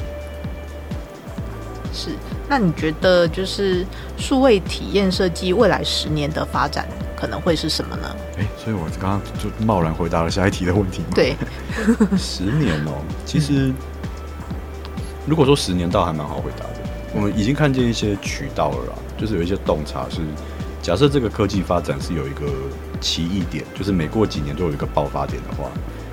[1.95, 2.11] 是。
[2.47, 3.87] 那你觉得，就是
[4.19, 6.87] 数位体验设计未来十年的发展
[7.19, 8.17] 可能会是什么呢？
[8.39, 11.03] 哎，所以我刚刚就贸然回答了下一题的问题。
[11.13, 11.35] 对，
[12.17, 13.73] 十年哦，其实
[15.27, 16.75] 如果说十年，倒还蛮好回答的。
[17.13, 20.21] 我们已经看见一些渠道了啦，就是有一些洞察是，
[20.81, 22.47] 假设这个科技发展是有一个
[23.01, 25.69] 奇异点，就是每过几年都有一个爆发点的话，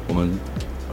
[0.07, 0.31] 我们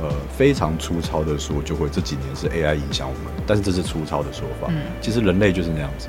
[0.02, 4.66] 呃非常粗糙的说，就会这几年是 AI 影响我们，但是这是粗糙的说法。
[4.68, 6.08] 嗯，其实人类就是那样子，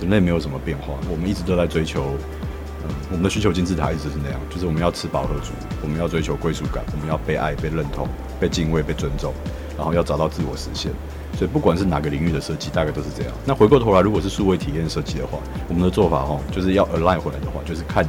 [0.00, 2.43] 人类没有什么变化，我们一直都在追求，嗯，
[3.10, 8.08] 我们的需求金字塔一直是那样，就是我们要吃饱喝足，我们要追求归属感，我们要被爱、被认同、
[8.40, 9.32] 被敬畏、被尊重，
[9.76, 10.92] 然后要找到自我实现。
[11.36, 13.32] 所以不管是哪个领域的设计，大概都是这样。
[13.44, 18.06] 那回过头来，如果是数位体验设计的话，我们的做法哈，就是要 align 回来的话，就是看，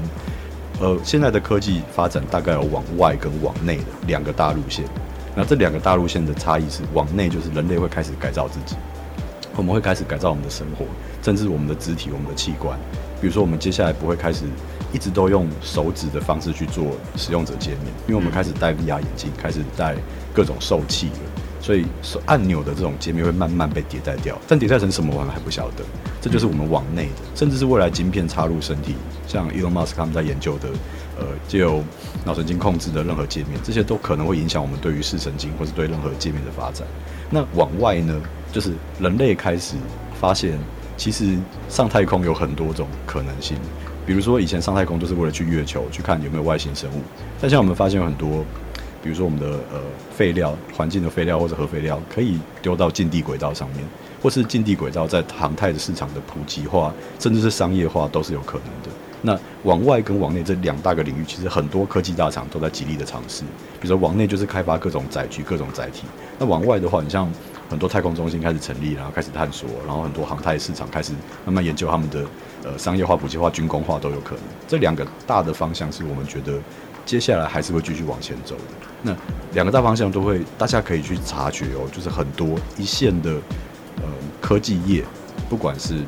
[0.80, 4.86] 呃，现在的科技发展大概有往外跟往内的两个大路线。
[5.36, 8.76] 那这两个大路线的差异是，往内就是人类会开始改造自己，
[9.56, 10.86] 我们会开始改造我们的生活，
[11.24, 12.78] 甚至我们的肢体、我们的器官。
[13.22, 14.46] 比如说，我们接下来不会开始
[14.94, 19.96] 一直都用手指的方式去做使用者界面，因为我们开始戴 VR 眼镜，开始戴
[20.34, 21.42] 各种受器了。
[21.62, 21.84] 所以，
[22.28, 25.84] 按钮的这种界面会慢慢被迭代掉，但迭代成什么我们还不晓得。
[26.22, 28.94] 这就是我们往内的，甚至是未来晶片插入身体，
[29.28, 30.70] 像 Elon Musk 他们在研究的，
[31.18, 31.84] 呃，借由
[32.24, 36.86] 脑神经控制的任何界面，这些都可能会影响我们对于视神经或是对任何界面的发展。
[37.32, 39.76] 那往外呢，就是人类开始
[40.22, 40.60] 发现，
[40.98, 41.38] 其实
[41.70, 43.58] 上太空有很多种可能性。
[44.06, 47.02] 比如说，以前上太空就是为了去月球去看有没有外星生物，
[47.42, 48.44] 但现在我们发现有很多。
[49.04, 49.80] 比如说我们的呃
[50.16, 53.86] 废料、环境的废料或者核废料，可以丢到近地轨道上面，
[54.20, 58.90] 或是近地轨道在航太的市场的普及化，甚至是商业化都是有可能的。
[59.22, 63.44] 那往外跟往内这两大个领域，其实很多科技大厂都在极力的尝试。
[63.80, 66.06] 比如说往内就是开发各种载具、各种载体，
[66.40, 67.32] 那往外的话，你像
[67.70, 71.14] 很多太空中心开始成立，然后开始探索，然后很多航太市场开始
[71.46, 72.26] 慢慢研究他们的
[72.64, 74.44] 呃商业化、普及化、军工化都有可能。
[74.68, 76.60] 这两个大的方向是我们觉得
[77.06, 78.62] 接下来还是会继续往前走的。
[79.02, 79.16] 那
[79.54, 83.32] 两个大方向都会，大家可以去察觉哦，就是很多一线的
[83.98, 84.04] 呃
[84.42, 85.04] 科技业，
[85.50, 86.02] 不管是。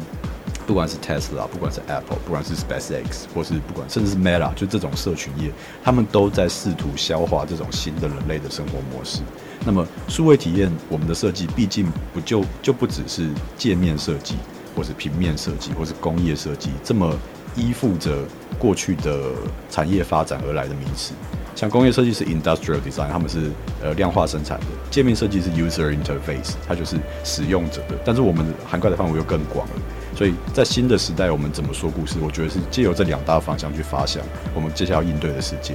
[0.66, 5.50] 不管是 Tesla，不管是 Apple，不管是 SpaceX，或是不管甚至是 Meta，就这种社群业，
[5.82, 9.22] 他们都在试图消化这种新的人类的生活模式。
[9.66, 14.36] 那么，数位体验我们的设计，毕竟不就就不只是界面设计，
[14.76, 17.14] 或是平面设计，或是工业设计，这么
[17.56, 18.24] 依附着
[18.58, 19.32] 过去的
[19.70, 21.14] 产业发展而来的名词。
[21.54, 23.52] 像工业设计是 Industrial Design，他们是
[23.84, 27.98] 呃量化生产的；界面设计是 User Interface，它就是使用者的。
[28.06, 29.74] 但是我们涵盖的范围又更广了。
[30.16, 32.18] 所以在新的时代，我们怎么说故事？
[32.22, 35.74] 我觉得是借由这两大方向去发想我们接下来要应对的世界。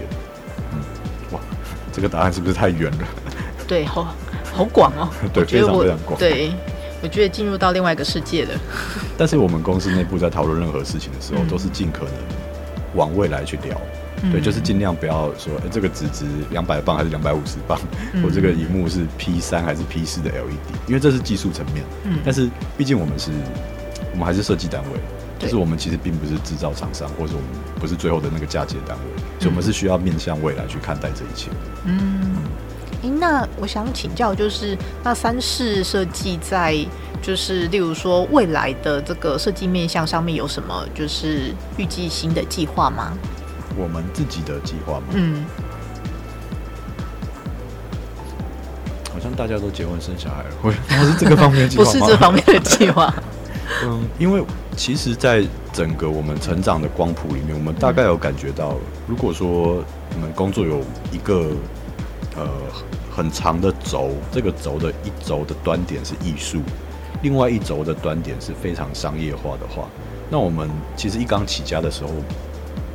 [0.73, 0.81] 嗯，
[1.33, 1.41] 哇，
[1.93, 2.99] 这个答案是不是太远了？
[3.73, 4.15] 对，好
[4.53, 5.09] 好广哦。
[5.33, 6.19] 对，非常非常广。
[6.19, 6.53] 对，
[7.03, 8.51] 我觉得进入到另外一个世界了。
[9.17, 12.13] 但是我们公司内部在讨论任何事情的时候，嗯、都是尽可能
[12.95, 13.81] 往未来去聊。
[14.23, 17.81] 嗯、对，就是尽量不要说，哎，这个纸值两百磅还是两百五十磅，
[18.13, 21.83] 嗯、 或这个荧幕是 P 三还是 P 四的 LED，因为这是技术层面。
[22.05, 23.31] 嗯，但是毕竟我们是。
[24.13, 25.01] 我们还是设计单位，
[25.39, 27.49] 就是我们其实并不是制造厂商，或者我们
[27.81, 31.51] 不是最后的那个嫁接单位，所以我们是需要面向未来去看待这一切。
[31.87, 32.37] 嗯，
[33.03, 36.77] 诶，那我想请教，就是那三视设计在
[37.21, 43.13] 就是例如说未来的这个设计面向上面有什么就是预计新的计划吗？
[43.77, 45.07] 我们自己的计划吗？
[45.13, 45.45] 嗯，
[49.13, 50.71] 好像大家都结婚生小孩了，我
[51.05, 53.13] 是这个方面计划 不是这方面的计划。
[53.85, 54.45] 嗯，因为
[54.77, 58.77] 其实，在整个我们成长的光谱里面，我们大概有感觉到，
[59.09, 59.83] 如果说
[60.15, 61.51] 我们工作有一个
[62.37, 62.49] 呃
[63.11, 66.61] 很长的轴，这个轴的一轴的端点是艺术，
[67.23, 69.89] 另外一轴的端点是非常商业化的话，
[70.31, 72.11] 那我们其实一刚起家的时候。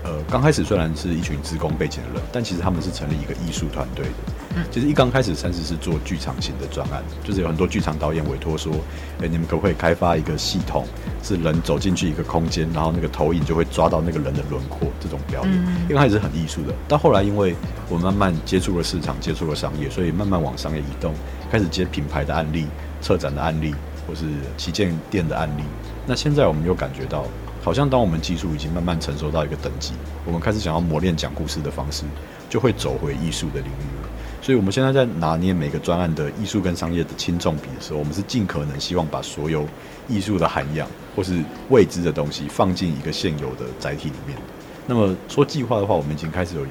[0.08, 4.34] 呃，刚开始虽然是一群职工背景的人，但其实他们是成立一个艺术团队的。
[4.56, 8.72] 嗯，其实一刚开始，三十是做剧场型的专案，就是有很多剧场导演委托说，
[9.20, 10.86] 哎、欸，你们可不可以开发一个系统，
[11.22, 15.54] 是人走进去一个空间，然后那个投影就会抓到那个人的轮廓，这种表演。
[15.54, 17.54] 嗯，一开始是很艺术的，但后来因为
[17.90, 21.14] 我慢慢接触了市场，接触了商业，所以慢慢往商业移动，
[21.52, 22.66] 开始接品牌的案例、
[23.02, 23.76] 策展的案例，
[24.08, 24.24] 或是
[24.56, 25.64] 旗舰店的案例。
[26.06, 27.26] 那现在我们又感觉到。
[27.68, 29.92] 好像当我们技术已经慢慢成熟到一个等级，
[30.24, 32.06] 我们开始想要磨练讲故事的方式，
[32.50, 34.02] 就会走回艺术的领域。
[34.02, 34.10] 了。
[34.42, 39.68] 所以，我们现在在拿捏每个专案的艺术跟商业的轻重比的时候，我们是尽可能希望把所有
[40.08, 44.38] 艺术的涵养或是未知的东西放进一个现有的载体里面。
[44.86, 46.66] 那么说计划的话，我们已经开始有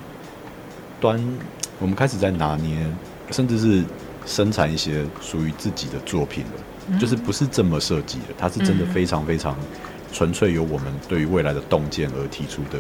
[0.99, 1.23] 端，
[1.79, 2.75] 我们开始在拿捏，
[3.33, 3.85] 甚至是
[4.25, 9.55] 生产一些属于自己的作品了，就是不是这么设计的，它是真的非常非常。
[10.13, 12.79] 纯粹由我们对于未来的洞见而提出的，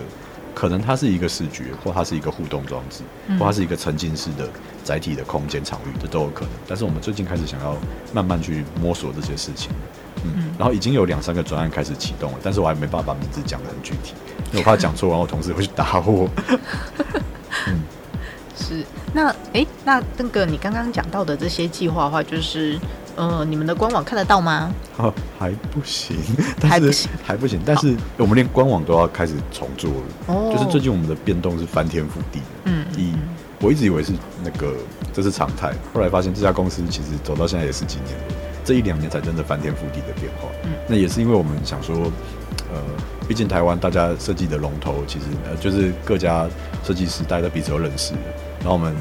[0.54, 3.02] 可能它是一个视觉，或它是一个互动装置，
[3.38, 4.48] 或它是一个沉浸式的
[4.82, 6.50] 载体的空间场域，这都有可能。
[6.66, 7.76] 但是我们最近开始想要
[8.12, 9.70] 慢慢去摸索这些事情，
[10.24, 14.14] 嗯，然后已经有两三个专案开始启动了，但是我还没办法把名字讲得很具体，
[14.52, 16.28] 因为我怕讲错，然后同事会去打我。
[17.68, 17.82] 嗯，
[18.56, 18.84] 是。
[19.12, 22.78] 那哎，那那个你刚刚讲到的这些计划的话，就是。
[23.16, 24.70] 呃，你们的官网看得到吗？
[24.98, 26.16] 哦，还不行，
[26.62, 27.60] 还不行，还不行。
[27.64, 29.96] 但是我们连官网都要开始重做了。
[30.26, 32.44] 哦，就是最近我们的变动是翻天覆地的。
[32.64, 33.14] 嗯，以
[33.60, 34.12] 我一直以为是
[34.44, 34.74] 那个
[35.14, 40.48] 这是常态，后来发现这家公司其实走到现在也是几年了，这一两年才真的翻天覆地的变化。
[40.64, 41.96] 嗯，那也是因为我们想说，
[42.70, 42.78] 呃，
[43.26, 46.46] 毕竟台湾大家设计的龙头，其实呃就是各家
[46.84, 48.18] 设计师大家都彼此都认识的，
[48.60, 48.94] 然后我们。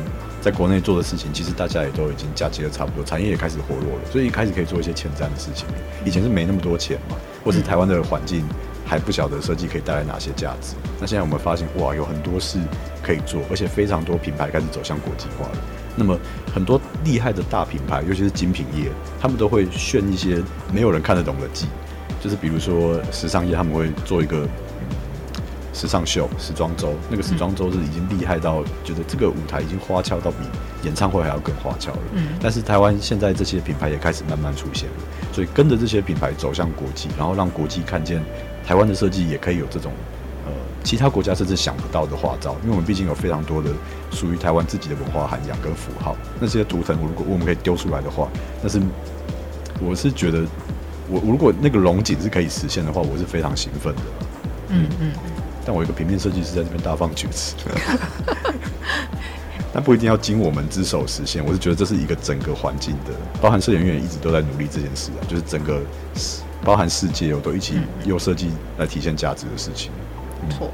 [0.45, 5.65] 在国内做的事情，其实大家也都已经嫁接的差不多，产业也开始活络了，所以一开始可以做一些前瞻的事情。
[6.05, 8.45] 以前是没那么多钱嘛，或是台湾的环境
[8.85, 10.75] 还不晓得设计可以带来哪些价值。
[10.99, 12.59] 那现在我们发现，哇，有很多事
[13.01, 15.57] 可以做，而且非常多品牌开始走向国际化了。
[15.95, 16.15] 那么
[16.53, 21.65] 很多厉害的大品牌，尤其是精品业，他们都会炫一些没有人看得懂的技，
[22.21, 24.47] 就是比如说时尚业，他们会做一个。
[25.75, 30.37] 时尚秀、时装周，那个时装周是已经厉害到觉得这个舞台已经花俏到比
[30.83, 31.99] 演唱会还要更花俏了。
[32.13, 34.95] 嗯，但是台湾现在这些品牌也开始慢慢出现了，
[35.33, 38.23] 所以跟着这些品牌走向国际，然后让国际看见
[38.65, 39.91] 台湾的设计也可以有这种
[40.45, 43.69] 呃其他国家甚至想不到的花招，因为我们毕竟有非常多的
[44.11, 46.15] 属于台湾自己的文化涵养跟符号。
[46.39, 48.29] 那些图腾，如果我们可以丢出来的话，
[48.61, 48.81] 但是
[49.81, 50.45] 我是觉得，
[51.09, 54.01] 我如果那个龙井是可以实现的话，我是非常兴奋的。
[54.69, 55.11] 嗯嗯。
[55.65, 57.55] 但我一个平面设计师在这边大放厥词，
[59.73, 61.43] 但不一定要经我们之手实现。
[61.45, 65.81] 我是觉得这是一个整个环境的，包含摄影院一直都在努力这件事啊，就是整个
[66.63, 69.91] 包含世界，我都一起用设计来体现价值的事情。
[70.51, 70.71] 错、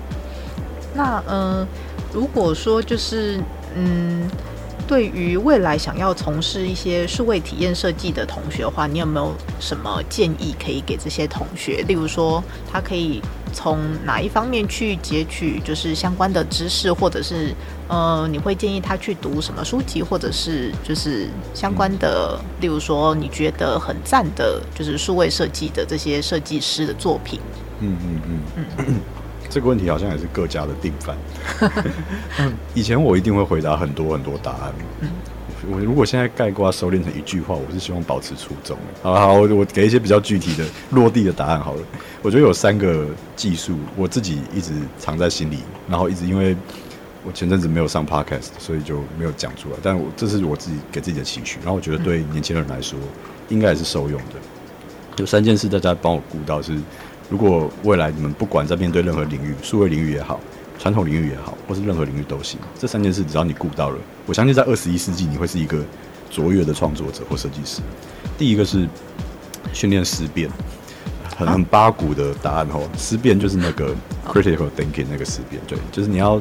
[0.93, 1.67] 那呃，
[2.13, 3.41] 如果说就是
[3.75, 4.29] 嗯。
[4.87, 11.81] 对于未来想要从事一些数位体验设计的同学的话，你有没有什么建议可以给这些同学？
[11.87, 13.21] 例如说，他可以
[13.53, 17.53] 从哪一方面去截取就是相关的知识，或者是
[17.87, 27.39] 呃，你会建议他去读什么书籍，或者是就是相关的，嗯、例如说你觉得很赞的，就是数位设计的这些设计师的作品。
[27.79, 28.21] 嗯嗯
[28.55, 28.95] 嗯嗯。
[29.49, 31.17] 这个问题好像也是各家的定番。
[32.73, 34.73] 以前我一定会回答很多很多答案。
[35.69, 38.77] 我如果现在概括收敛成一句话，我是希望保持初衷。
[39.01, 41.81] 好好，我我给一些比较具体的落地的答案好了。
[42.21, 46.55] 我觉得有三个技术，我自己一直藏在心里，然后一直因为
[47.25, 49.75] 我前阵子没有上 podcast，所以就没有讲出来。
[49.83, 52.97] 但我这是我自己给自己的期许，然后我觉得对年轻人来说
[53.49, 54.35] 应该也是受用的。
[55.17, 56.77] 有三件事大家帮我顾到是。
[57.29, 60.37] 如果未来你们不管在面对任何领域，数位领域也好，
[60.81, 65.79] 传统领域也好，或是任何领域都行，这三件事只要你顾到了，我相信在二十一世纪你会是一个
[66.31, 67.81] 卓越的创作者或设计师。
[68.35, 68.89] 第一个是
[69.73, 70.49] 训练思辨，
[71.37, 72.89] 很很八股的答案哦。
[72.97, 73.93] 思辨就是那个
[74.27, 76.39] critical thinking 那个思辨，对，就是你要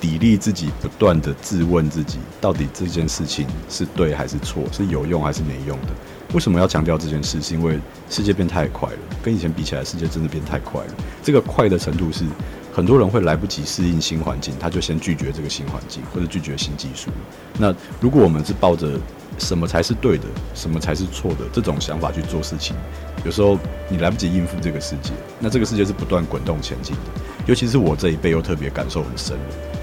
[0.00, 5.88] 砥砺自己，不断的质问自己，到底这件事情是对还是错，是有用还是没用的。
[6.34, 7.40] 为什么要强调这件事？
[7.40, 7.78] 是因为
[8.10, 10.94] 世界变太快了，跟以前比起来，世界真的变太快了。
[11.22, 12.24] 这个快的程度是，
[12.76, 17.10] 很多人会来不及适应新环境，他就先拒绝这个新环境，或者拒绝新技术。
[17.58, 19.00] 那如果我们是抱着
[19.38, 22.76] 什么才是对的，什么才是错的这种想法去做事情，
[23.24, 23.58] 有时候
[23.88, 27.22] 你来不及应付这个世界，那这个世界是不断滚动前进的。
[27.46, 29.38] 尤其是我这一辈又特别感受很深，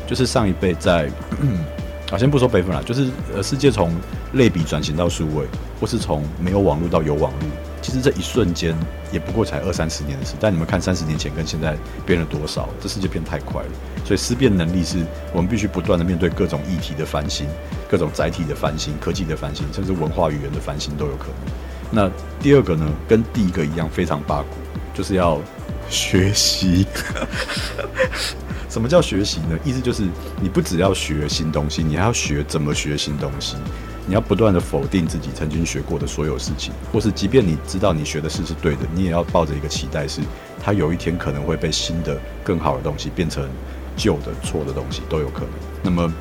[0.06, 1.10] 就是上一辈在。
[2.12, 3.92] 啊，先不说辈分了，就是呃，世界从
[4.34, 5.48] 类比转型到数位，
[5.82, 7.50] 或是从没有网络到有网络，
[7.84, 8.76] 其实这一瞬间
[9.12, 10.34] 也不过才二三十年的事。
[10.40, 12.68] 但你们看三十年前跟现在变了多少？
[12.82, 13.70] 这世界变太快了，
[14.06, 17.46] 所以思辨能力是我们必须不断的面对各种议题的翻新、
[17.90, 21.54] 各种载体的翻新、科技的翻新，甚至文化语言的翻新都有可能。
[21.92, 22.10] 那
[22.42, 24.56] 第二个呢，跟第一个一样非常八股，
[24.94, 25.40] 就是要
[25.90, 26.88] 学习。
[28.74, 29.60] 什么叫学习呢？
[29.64, 30.02] 意思就是
[30.42, 33.56] 你不只要学新东西，你还要学怎么学新东西。
[34.08, 40.22] 你要不断的否定自己曾经学过的所有事情，或是即便你知道你学的事是对的，你也要抱着一个期待，是
[40.60, 43.48] 它有一天可能会被新的、更好的东西变成
[43.96, 45.50] 旧的、错的东西都有可能。
[45.84, 46.12] 那么。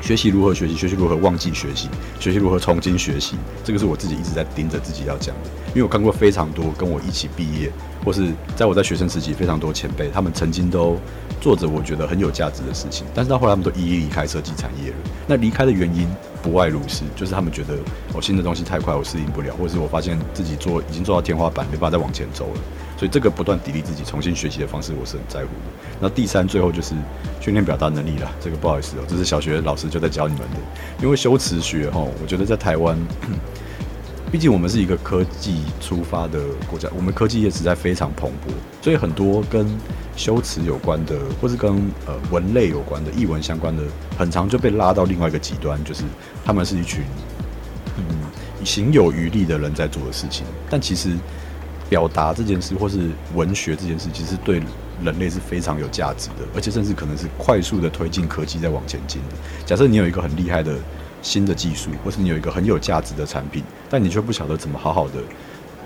[0.00, 5.50] 学习如何学习，学习如何忘记学习，学习如何重新学习，这个是我自己一直在盯着自己要讲的。
[5.68, 7.70] 因为我看过非常多跟我一起毕业，
[8.04, 10.96] 或是在我在学生时期非常多前辈，他们曾经都
[11.40, 14.96] 做着我觉得很有价值的事情，但是到后来他们都一一离开设计产业了。
[15.28, 16.08] 那离开的原因
[16.42, 17.78] 不外如是，就是他们觉得
[18.12, 22.60] 我新的东西太快，我适应不了，或是我发现自己做已经做到天花板，没办法再往前走了。
[23.00, 25.88] 所以这个不断砥砺自己、重新学习的方式，我是很在乎的。
[25.98, 26.94] 那第三，最后就是
[27.40, 28.30] 训练表达能力了。
[28.42, 30.56] 这个不好意思哦，这是小学老师就在教你们的。
[31.02, 32.94] 因为修辞学哈，我觉得在台湾，
[34.30, 38.52] 毕竟我们是一个科技出发的国家，我们科技业实在非常蓬勃，
[38.84, 39.66] 所以很多跟
[40.14, 41.72] 修辞有关的，或是跟
[42.04, 43.82] 呃文类有关的、译文相关的，
[44.18, 46.04] 很常就被拉到另外一个极端，就是
[46.44, 47.02] 他们是一群
[47.96, 48.04] 嗯
[48.62, 51.16] 行有余力的人在做的事情，但其实。
[51.90, 54.62] 表达这件事，或是文学这件事，其实对
[55.02, 59.34] 人类是非常有价值的，而且甚至可能是快速的推进科技在往前进的。
[59.66, 60.76] 假设你有一个很厉害的
[61.20, 65.14] 新的技术，或是你有一个很有价值的产品，但你却不晓得怎么好好的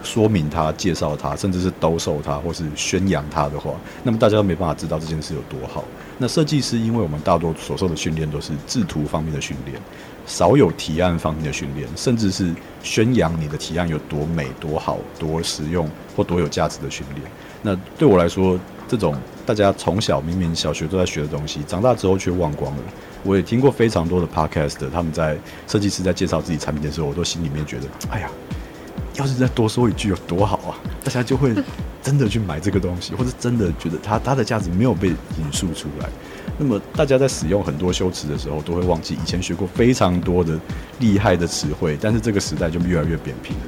[0.03, 5.83] 说明它、介绍它，甚至是兜售它，或是宣扬它的话，那么大家都没办法知道这件事有多好。
[6.19, 9.81] 那设计师，因为我们大多所受的训练都是制图方面的训练。
[10.27, 17.27] 少有提案方面的训练，甚至是宣扬你的提案有多美、多好、多实用或多有价值的训练。
[17.63, 18.59] 那对我来说，
[18.89, 19.15] 这种
[19.47, 22.83] 大家从小明明小学都在学的东西，长大之后却忘光了。
[23.23, 28.31] 我也听过非常多的 podcast，他们在设计师在介绍自己产品的时候，我都心里面觉得，哎呀，
[29.17, 30.77] 要是再多说一句有多好啊！
[31.03, 31.55] 大家就会
[32.03, 36.09] 真的去买这个东西，或者真的觉得它它的价值没有被引述出来。
[36.59, 40.59] 那么大家在使用很多修辞的时候，都会忘记以前学过非常多的
[41.01, 43.63] 厉害的词汇，但是这个时代就越来越扁平了。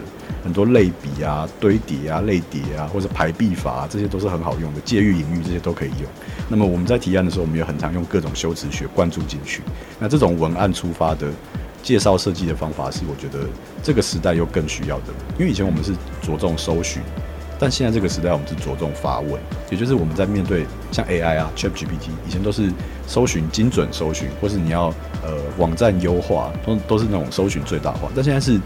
[0.45, 4.81] 很多类比啊、堆叠啊、类叠啊，或者排比法啊，这些都是很好用的。
[4.85, 6.09] 借喻、隐喻这些都可以用。
[6.49, 9.63] 那么我们在提案的时候，我们也很常用各种修辞学灌注进去。
[9.99, 11.27] 那这种文案出发的
[11.83, 13.49] 介绍设计的方法，是我觉得
[13.83, 15.07] 这个时代又更需要的。
[15.37, 17.03] 因为以前我们是着重搜寻。
[17.59, 19.41] 但现在这个时代，我们是着重发问，
[19.71, 22.71] 也就是我们在面对像 AI 啊、ChatGPT，以前都是
[23.07, 24.89] 搜寻精准搜寻，或是你要
[25.23, 28.09] 呃网站优化，都都是那种搜寻最大化。
[28.15, 28.61] 但现在是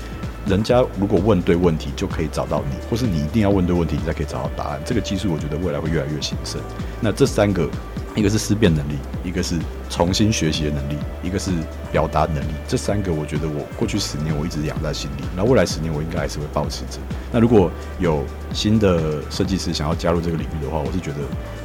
[0.47, 4.81] 人家如果问对问题，就可以找到你，或是你一定要问对问题，你才可以找到答案。
[4.85, 6.61] 这个技术我觉得未来会越来越兴盛。
[7.01, 7.69] 那这三个。
[8.17, 9.57] 一个是思辨能力，一个是
[9.89, 11.53] 重新学习的能力，一个是
[11.93, 12.53] 表达能力。
[12.67, 15.23] 这三个，我觉得我过去十年我一直养在心里。
[15.37, 16.99] 那未来十年，我应该还是会保持着。
[17.31, 21.19] 那如果有新的设计师想要加入这个领域的话，我是觉得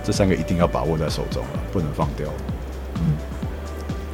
[0.04, 2.28] 这三个一定要把握在手中了，不能放掉。
[2.96, 3.18] 嗯，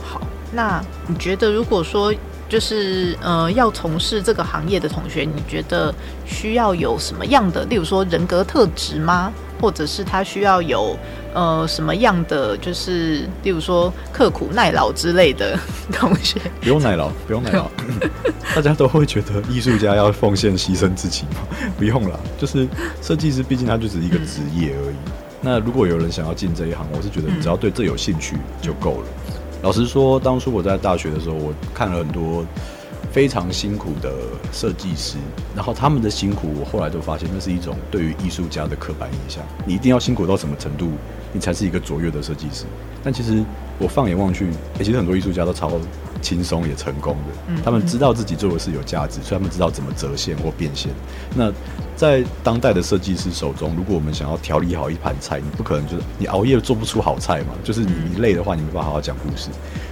[0.02, 0.22] 好。
[0.54, 2.14] 那你觉得，如果说
[2.52, 5.96] 就是呃要从事这个行业的同学，你觉得
[6.26, 9.32] 需要有什么样的，例如说人格特质吗？
[9.62, 10.98] 或者是他需要有
[11.36, 15.58] 呃什么样的，就是例如说刻苦耐劳之类的
[15.94, 17.70] 同学，不用耐劳，不用耐劳。
[18.54, 21.48] 大家都会觉得艺术家要奉献牺牲自己吗？
[21.78, 22.68] 不用啦，就是
[23.02, 24.96] 设计师，毕竟他就只是一个职业而已。
[25.06, 29.06] 嗯、那如果有人想要进这一行，我是觉得你只要对这有兴趣就够了。
[29.28, 32.46] 嗯、老实说，当初我在大学的时候，我看了很多。
[33.12, 34.10] 非常辛苦的
[34.54, 35.18] 设计师，
[35.54, 39.44] 然后他们的辛苦，我后来都发现那是一种对于艺术家的刻板印象。
[39.66, 40.92] 你一定要辛苦到什么程度，
[41.34, 42.66] 你才是一个卓越的设计师？
[43.04, 43.44] 但其实
[43.80, 45.72] 我放眼望去，欸，其实很多艺术家都超
[46.22, 47.62] 轻松也成功的。
[47.64, 50.92] 他们知道自己做的是有价值，所以他们知道怎么折现或变现。
[51.36, 51.52] 那
[51.96, 57.54] 在当代的设计师手中，如果我们想要调理好一盘菜，你不可能就是你熬夜做不出好菜嘛？
[57.64, 59.50] 就是你你累的话，你没办法好好讲故事。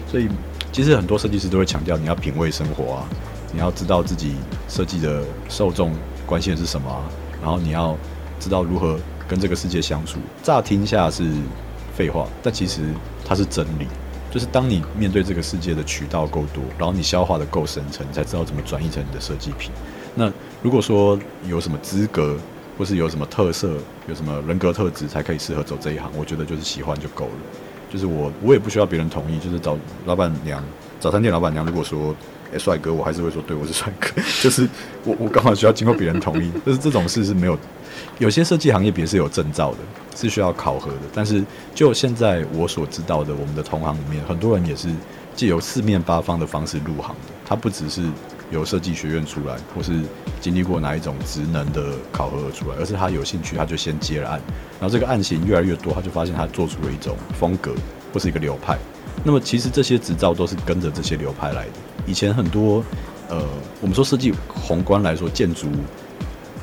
[0.09, 0.27] 所以。
[0.71, 3.03] 其实很多设计师都会强调，你要品味生活啊，
[3.51, 4.35] 你要知道自己
[4.67, 5.91] 设计的受众
[6.27, 7.01] 关心的是什么啊，
[7.41, 7.97] 然后你要
[8.39, 8.95] 知道如何
[9.30, 10.19] 跟这个世界相处。
[10.43, 11.23] 乍听下是
[11.95, 12.82] 废话，但其实
[13.23, 13.88] 它是真理。
[14.32, 19.71] 就是当你面对这个世界的渠道够多，然后你消化的够深层，你才知道怎么转译成你的设计品。
[20.15, 21.17] 那如果说
[21.47, 22.38] 有什么资格，
[22.77, 23.77] 或是有什么特色，
[24.07, 27.32] 有什么人格特质才可以适合走这一行，我觉得就是喜欢就够了。
[27.89, 29.39] 就是我，我也不需要别人同意。
[29.39, 29.75] 就是找
[30.05, 30.63] 老板娘，
[30.99, 32.15] 早餐店老板娘，如果说，
[32.52, 34.22] 欸，帅哥，我还是会说，对，我是帅哥。
[34.41, 34.68] 就是
[35.04, 36.52] 我，我刚好需要经过别人同意。
[36.66, 37.58] 就是这种事是没有，
[38.18, 39.78] 有些设计行业别是有证照的，
[40.16, 40.97] 是需要考核的。
[41.14, 41.43] 但是
[41.74, 44.88] 就现在我所知道的，我们的同行里面，很多人也是
[45.36, 47.34] 借由四面八方的方式入行的。
[47.45, 48.04] 他不只是。
[48.52, 50.02] 由设计学院出来，或是
[50.41, 54.41] 经历过哪一种职能的考核而出来，而是他有兴趣，他就先接了案，
[54.80, 57.76] 然后这个案型越来越多，他就发现他做出了一种风格
[58.12, 58.76] 或是一个流派。
[59.24, 61.72] 那么其实这些执照都是跟着这些流派来的。
[62.05, 62.84] 以前很多
[63.30, 63.43] 呃，
[63.82, 65.68] 我们说设计宏观来说，建筑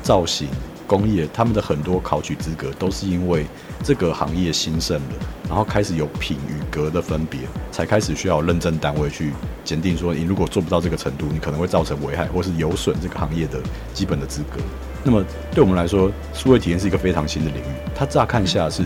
[0.01, 0.47] 造型。
[0.87, 3.45] 工业他们的很多考取资格都是因为
[3.83, 5.15] 这个行业兴盛了，
[5.49, 7.41] 然后开始有品与格的分别，
[7.73, 9.33] 才开始需要认证单位去
[9.65, 13.59] 检定说，你如果做不到这个程度，你可能会造成危害或是有损这个行业的
[13.93, 14.61] 基本的资格。
[15.03, 15.21] 那么
[15.51, 18.85] 对我们来说，数位体验是一个非常新的领域，它乍看下是。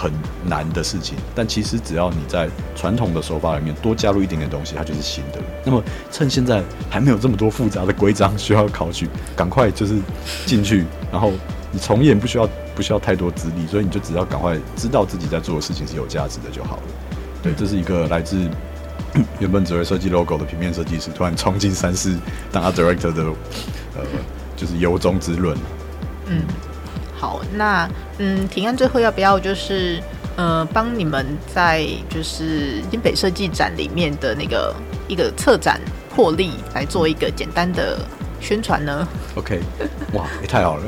[0.00, 0.10] 很
[0.46, 5.38] 难的事情，但其实只要你在传统的手法里面多加入一点点东西，它就是新的。
[5.62, 9.98] 那么趁现在还没有这么多复杂的规章需要考取，赶快就是
[10.46, 11.34] 进去，然后
[11.70, 16.82] 你重演不需要不需要太多资历，所以你就只要赶快知道自己在做的事情是有价值的就好了。
[17.42, 18.48] 对，这是一个来自
[19.38, 22.16] 原本只会设计 logo 的平面设计师，突然冲进三视
[22.50, 23.22] 当 director 的，
[23.96, 24.02] 呃，
[24.56, 25.54] 就是由衷之论。
[26.26, 26.42] 嗯。
[27.20, 30.00] 好，那嗯，庭安最后要不要就是
[30.36, 34.74] 呃，帮你们在就是新北设计展里面的那个
[35.06, 35.78] 一个策展
[36.14, 37.98] 破例来做一个简单的
[38.40, 39.60] 宣传呢？OK，
[40.14, 40.84] 哇，也、欸、太好了，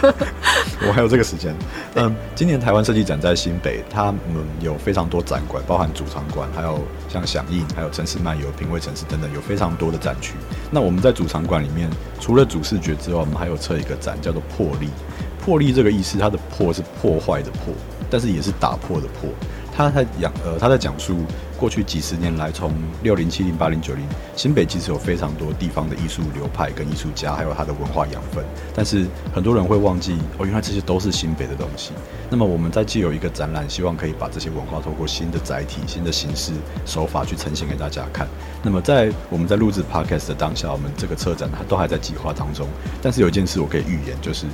[0.88, 1.54] 我还有这个时间。
[1.94, 4.22] 嗯，今年台湾设计展在新北，他们
[4.60, 10.32] 有非常多展馆，包含主场馆，还有像响应，还有城市漫游、品味城市等等，有非常多的展区。
[10.70, 14.88] 那我们在主场馆里面，除了主视觉之外，我们还有测一个展，叫做魄力。
[15.44, 17.74] 破例这个意思，它的破是破坏的破，
[18.08, 19.28] 但是也是打破的破。
[19.76, 21.16] 他在讲呃，他在讲述
[21.58, 22.72] 过去几十年来，从
[23.02, 24.04] 六零、七零、八零、九零，
[24.36, 28.44] 新北其实有非常多地方的艺术流派跟艺术家，还有他的文化养分。
[28.74, 31.92] 但是很多人会忘记哦，原来这些都是新北的东西。
[32.30, 36.52] 那么我们在既有一个展览，希望可以把这些文化透过新的载体、新的形式
[36.86, 38.28] 手法去呈现给大家看。
[38.62, 42.68] 那么在我们在录制 Podcast 的当下，我们这个策展它都还在计划当中。
[43.02, 44.46] 但是有一件事我可以预言，就是。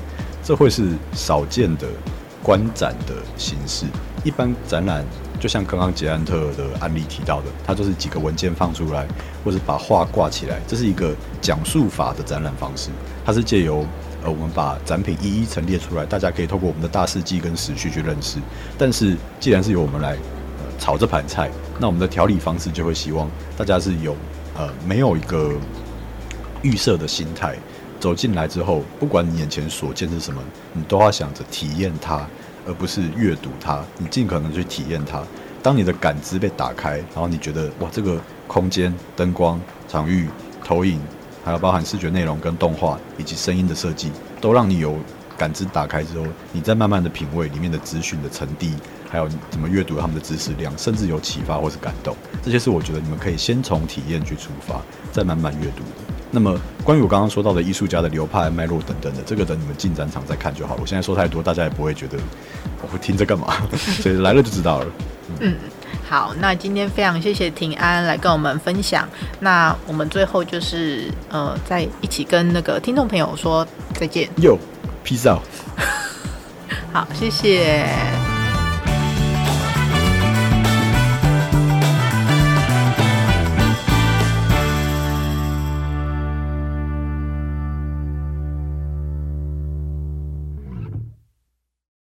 [0.42, 1.86] 这会是少见的
[2.42, 3.84] 观展的形式。
[4.24, 5.04] 一般展览
[5.38, 9.06] 就像刚刚捷安特的案例提到的，它就是几个文件放出来，
[9.44, 12.90] 或者把画挂起来，这是一个讲述法的展览方式。
[13.24, 13.86] 它是借由
[14.22, 18.38] 呃，我们把展品一一陈列出来，大家可以透过我们的大事记跟时序去认识。
[18.76, 24.14] 但是既然是由我们来呃炒这盘菜，那我们的调理方式就会希望大家是有
[24.58, 25.52] 呃没有一个
[26.60, 27.56] 预设的心态。
[27.98, 30.40] 走进来之后，不管你眼前所见是什么，
[30.72, 32.26] 你都要想着体验它，
[32.66, 33.84] 而不是阅读它。
[33.98, 35.22] 你尽可能去体验它。
[35.62, 40.26] 当你的感知被打开，然后你觉得哇，这个空间、灯光、场域、
[40.64, 40.98] 投影，
[41.44, 44.96] 还有包含视觉内容跟动画以及声音的设计，都让你有
[45.36, 48.72] 感知打开之后，你再慢慢的品味里面的资讯的沉淀，
[49.10, 52.16] 还有怎么阅读他们的知识量，甚至有启发或是感动。
[52.42, 54.80] 这些是我觉得你们可以先从体验去出发，
[55.12, 56.19] 再慢慢阅读的。
[56.30, 60.80] 那么，关于我刚刚说到的艺术家的流派、脉络等等的，这个等你们进展场再看就好了。
[60.80, 62.16] 我现在说太多，大家也不会觉得
[62.82, 63.48] 我会听着干嘛，
[64.00, 64.86] 所以来了就知道了。
[65.28, 65.54] 嗯，嗯，
[66.08, 69.08] 好，那今天非常谢谢平安来跟我们分享。
[69.40, 74.28] 那我们最后就是呃，在一起跟那个听众朋友说再见。
[74.36, 75.42] Yo，peace out。
[76.92, 78.29] 好，谢谢。